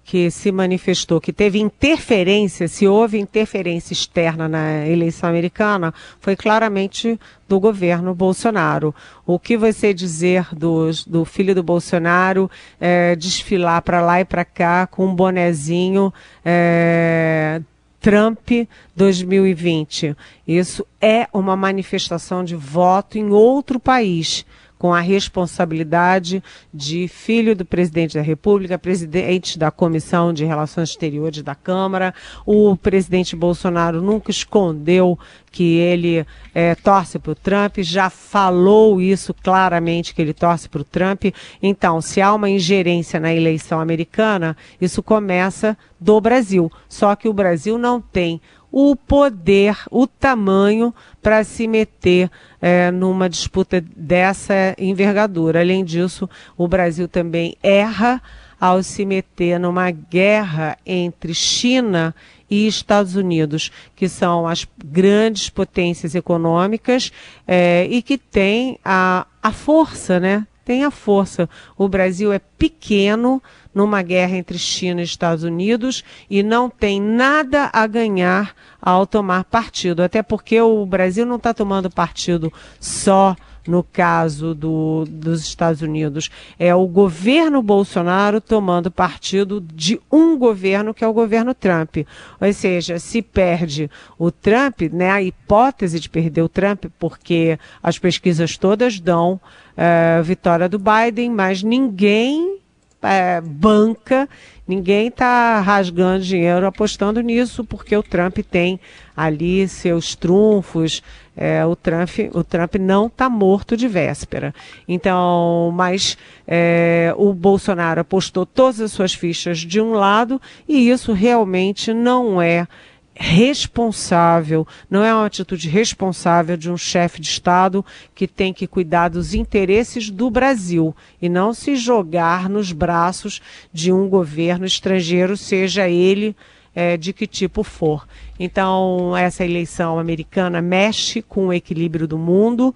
que 0.09 0.31
se 0.31 0.51
manifestou 0.51 1.21
que 1.21 1.31
teve 1.31 1.59
interferência, 1.59 2.67
se 2.67 2.87
houve 2.87 3.19
interferência 3.19 3.93
externa 3.93 4.49
na 4.49 4.87
eleição 4.87 5.29
americana, 5.29 5.93
foi 6.19 6.35
claramente 6.35 7.19
do 7.47 7.59
governo 7.59 8.15
Bolsonaro. 8.15 8.95
O 9.23 9.37
que 9.37 9.55
você 9.55 9.93
dizer 9.93 10.47
do, 10.51 10.89
do 11.05 11.23
filho 11.25 11.53
do 11.53 11.61
Bolsonaro 11.61 12.49
é, 12.81 13.15
desfilar 13.15 13.83
para 13.83 14.01
lá 14.01 14.19
e 14.19 14.25
para 14.25 14.43
cá 14.43 14.87
com 14.87 15.05
um 15.05 15.13
bonezinho 15.13 16.11
é, 16.43 17.61
Trump 18.01 18.49
2020? 18.95 20.17
Isso 20.47 20.87
é 20.99 21.27
uma 21.31 21.55
manifestação 21.55 22.43
de 22.43 22.55
voto 22.55 23.19
em 23.19 23.29
outro 23.29 23.79
país 23.79 24.43
com 24.79 24.93
a 24.93 25.01
responsabilidade 25.01 26.41
de 26.73 27.09
filho 27.09 27.53
do 27.53 27.65
presidente 27.65 28.15
da 28.15 28.21
República, 28.21 28.79
presidente 28.79 29.59
da 29.59 29.69
Comissão 29.69 30.33
de 30.33 30.45
Relações 30.45 30.91
Exteriores 30.91 31.43
da 31.43 31.53
Câmara. 31.53 32.15
O 32.45 32.77
presidente 32.77 33.35
Bolsonaro 33.35 34.01
nunca 34.01 34.31
escondeu 34.31 35.19
que 35.51 35.77
ele 35.77 36.25
é, 36.55 36.75
torce 36.75 37.19
para 37.19 37.31
o 37.31 37.35
Trump, 37.35 37.79
já 37.79 38.09
falou 38.09 39.01
isso 39.01 39.33
claramente 39.33 40.15
que 40.15 40.21
ele 40.21 40.33
torce 40.33 40.69
para 40.69 40.81
o 40.81 40.85
Trump. 40.85 41.25
Então, 41.61 41.99
se 41.99 42.21
há 42.21 42.33
uma 42.33 42.49
ingerência 42.49 43.19
na 43.19 43.33
eleição 43.33 43.81
americana, 43.81 44.55
isso 44.79 45.03
começa 45.03 45.77
do 45.99 46.21
Brasil. 46.21 46.71
Só 46.87 47.15
que 47.15 47.27
o 47.27 47.33
Brasil 47.33 47.77
não 47.77 47.99
tem 47.99 48.39
o 48.71 48.95
poder, 48.95 49.77
o 49.89 50.05
tamanho 50.05 50.93
para 51.21 51.43
se 51.43 51.67
meter 51.67 52.29
é, 52.61 52.91
numa 52.91 53.29
disputa 53.29 53.83
dessa 53.95 54.75
envergadura. 54.77 55.59
Além 55.59 55.83
disso, 55.83 56.29
o 56.57 56.67
Brasil 56.67 57.07
também 57.07 57.55
erra 57.61 58.21
ao 58.59 58.83
se 58.83 59.05
meter 59.05 59.59
numa 59.59 59.89
guerra 59.89 60.77
entre 60.85 61.33
China 61.33 62.13
e 62.49 62.67
Estados 62.67 63.15
Unidos, 63.15 63.71
que 63.95 64.09
são 64.09 64.47
as 64.47 64.67
grandes 64.83 65.49
potências 65.49 66.15
econômicas 66.15 67.11
é, 67.47 67.87
e 67.89 68.01
que 68.01 68.17
têm 68.17 68.77
a, 68.83 69.25
a 69.41 69.51
força, 69.51 70.19
né? 70.19 70.45
Tem 70.69 70.83
a 70.83 70.91
força. 70.91 71.49
O 71.75 71.89
Brasil 71.89 72.31
é 72.31 72.37
pequeno 72.37 73.41
numa 73.73 74.03
guerra 74.03 74.37
entre 74.37 74.59
China 74.59 75.01
e 75.01 75.03
Estados 75.03 75.43
Unidos 75.43 76.03
e 76.29 76.43
não 76.43 76.69
tem 76.69 77.01
nada 77.01 77.71
a 77.73 77.87
ganhar 77.87 78.53
ao 78.79 79.07
tomar 79.07 79.45
partido. 79.45 80.03
Até 80.03 80.21
porque 80.21 80.61
o 80.61 80.85
Brasil 80.85 81.25
não 81.25 81.37
está 81.37 81.55
tomando 81.55 81.89
partido 81.89 82.53
só 82.79 83.35
no 83.69 83.83
caso 83.83 84.55
do, 84.55 85.05
dos 85.07 85.41
Estados 85.41 85.81
Unidos. 85.83 86.31
É 86.57 86.73
o 86.73 86.87
governo 86.87 87.61
Bolsonaro 87.61 88.41
tomando 88.41 88.89
partido 88.89 89.61
de 89.61 90.01
um 90.11 90.35
governo 90.35 90.93
que 90.93 91.03
é 91.03 91.07
o 91.07 91.13
governo 91.13 91.53
Trump. 91.53 91.97
Ou 92.41 92.51
seja, 92.51 92.97
se 92.97 93.21
perde 93.21 93.89
o 94.17 94.31
Trump, 94.31 94.81
né, 94.91 95.11
a 95.11 95.21
hipótese 95.21 95.99
de 95.99 96.09
perder 96.09 96.41
o 96.41 96.49
Trump, 96.49 96.85
porque 96.97 97.59
as 97.81 97.99
pesquisas 97.99 98.57
todas 98.57 98.99
dão 98.99 99.33
uh, 99.33 100.23
vitória 100.23 100.67
do 100.67 100.79
Biden, 100.79 101.29
mas 101.29 101.61
ninguém 101.61 102.59
é, 103.01 103.39
banca, 103.39 104.27
ninguém 104.67 105.07
está 105.07 105.59
rasgando 105.61 106.23
dinheiro 106.23 106.65
apostando 106.65 107.21
nisso, 107.21 107.63
porque 107.63 107.95
o 107.95 108.03
Trump 108.03 108.39
tem 108.39 108.79
ali 109.15 109.67
seus 109.67 110.15
trunfos. 110.15 111.01
É, 111.41 111.65
o, 111.65 111.73
Trump, 111.73 112.09
o 112.33 112.43
Trump 112.43 112.75
não 112.75 113.07
está 113.07 113.29
morto 113.29 113.77
de 113.77 113.87
véspera. 113.87 114.53
Então, 114.85 115.71
mas 115.73 116.17
é, 116.45 117.13
o 117.15 117.33
Bolsonaro 117.33 118.01
apostou 118.01 118.45
todas 118.45 118.81
as 118.81 118.91
suas 118.91 119.13
fichas 119.13 119.59
de 119.59 119.79
um 119.79 119.93
lado 119.93 120.41
e 120.67 120.89
isso 120.89 121.13
realmente 121.13 121.93
não 121.93 122.41
é 122.41 122.67
responsável, 123.15 124.67
não 124.89 125.01
é 125.03 125.13
uma 125.13 125.25
atitude 125.25 125.69
responsável 125.69 126.57
de 126.57 126.69
um 126.69 126.77
chefe 126.77 127.21
de 127.21 127.27
Estado 127.27 127.85
que 128.13 128.27
tem 128.27 128.53
que 128.53 128.67
cuidar 128.67 129.07
dos 129.07 129.33
interesses 129.33 130.09
do 130.09 130.29
Brasil 130.29 130.93
e 131.21 131.29
não 131.29 131.53
se 131.53 131.77
jogar 131.77 132.49
nos 132.49 132.73
braços 132.73 133.41
de 133.71 133.93
um 133.93 134.09
governo 134.09 134.65
estrangeiro, 134.65 135.37
seja 135.37 135.87
ele 135.87 136.35
é, 136.75 136.97
de 136.97 137.13
que 137.13 137.27
tipo 137.27 137.63
for. 137.63 138.05
Então, 138.39 139.15
essa 139.17 139.43
eleição 139.43 139.99
americana 139.99 140.61
mexe 140.61 141.21
com 141.21 141.47
o 141.47 141.53
equilíbrio 141.53 142.07
do 142.07 142.17
mundo, 142.17 142.73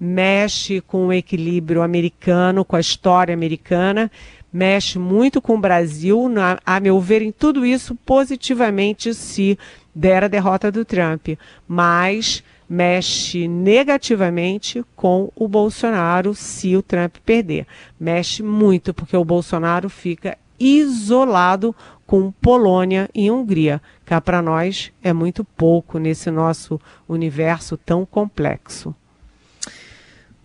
mexe 0.00 0.80
com 0.80 1.08
o 1.08 1.12
equilíbrio 1.12 1.82
americano, 1.82 2.64
com 2.64 2.76
a 2.76 2.80
história 2.80 3.34
americana, 3.34 4.10
mexe 4.50 4.98
muito 4.98 5.40
com 5.40 5.54
o 5.54 5.60
Brasil, 5.60 6.28
na, 6.28 6.58
a 6.64 6.80
meu 6.80 6.98
ver, 6.98 7.20
em 7.20 7.30
tudo 7.30 7.64
isso 7.64 7.94
positivamente 7.94 9.12
se 9.12 9.58
der 9.94 10.24
a 10.24 10.28
derrota 10.28 10.72
do 10.72 10.84
Trump, 10.84 11.28
mas 11.68 12.42
mexe 12.68 13.46
negativamente 13.46 14.82
com 14.96 15.30
o 15.36 15.46
Bolsonaro 15.46 16.34
se 16.34 16.74
o 16.74 16.82
Trump 16.82 17.16
perder. 17.24 17.66
Mexe 18.00 18.42
muito, 18.42 18.94
porque 18.94 19.14
o 19.14 19.24
Bolsonaro 19.24 19.90
fica 19.90 20.38
isolado 20.58 21.74
com 22.12 22.30
Polônia 22.30 23.08
e 23.14 23.30
Hungria. 23.30 23.80
Cá 24.04 24.20
para 24.20 24.42
nós 24.42 24.92
é 25.02 25.14
muito 25.14 25.42
pouco 25.42 25.98
nesse 25.98 26.30
nosso 26.30 26.78
universo 27.08 27.78
tão 27.78 28.04
complexo. 28.04 28.94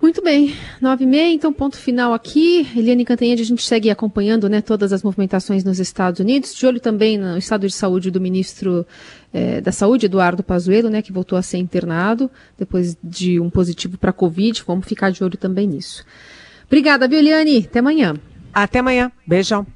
Muito 0.01 0.23
bem, 0.23 0.55
nove 0.79 1.03
e 1.03 1.07
meia, 1.07 1.33
então 1.33 1.51
ponto 1.51 1.75
final 1.75 2.13
aqui. 2.13 2.65
Eliane 2.73 3.03
Cantanhede, 3.03 3.41
a 3.41 3.45
gente 3.45 3.65
segue 3.65 3.89
acompanhando 3.89 4.47
né, 4.47 4.61
todas 4.61 4.93
as 4.93 5.03
movimentações 5.03 5.65
nos 5.65 5.77
Estados 5.77 6.21
Unidos, 6.21 6.55
de 6.55 6.65
olho 6.65 6.79
também 6.79 7.17
no 7.17 7.37
estado 7.37 7.67
de 7.67 7.73
saúde 7.73 8.09
do 8.09 8.21
ministro 8.21 8.87
eh, 9.33 9.59
da 9.59 9.73
Saúde, 9.73 10.05
Eduardo 10.05 10.43
Pazuello, 10.43 10.89
né, 10.89 11.01
que 11.01 11.11
voltou 11.11 11.37
a 11.37 11.41
ser 11.41 11.57
internado 11.57 12.31
depois 12.57 12.97
de 13.03 13.41
um 13.41 13.49
positivo 13.49 13.97
para 13.97 14.11
a 14.11 14.13
Covid. 14.13 14.63
Vamos 14.65 14.87
ficar 14.87 15.11
de 15.11 15.21
olho 15.21 15.35
também 15.35 15.67
nisso. 15.67 16.05
Obrigada, 16.65 17.09
viu, 17.09 17.19
Eliane? 17.19 17.65
Até 17.69 17.79
amanhã. 17.79 18.15
Até 18.53 18.79
amanhã. 18.79 19.11
Beijão. 19.27 19.67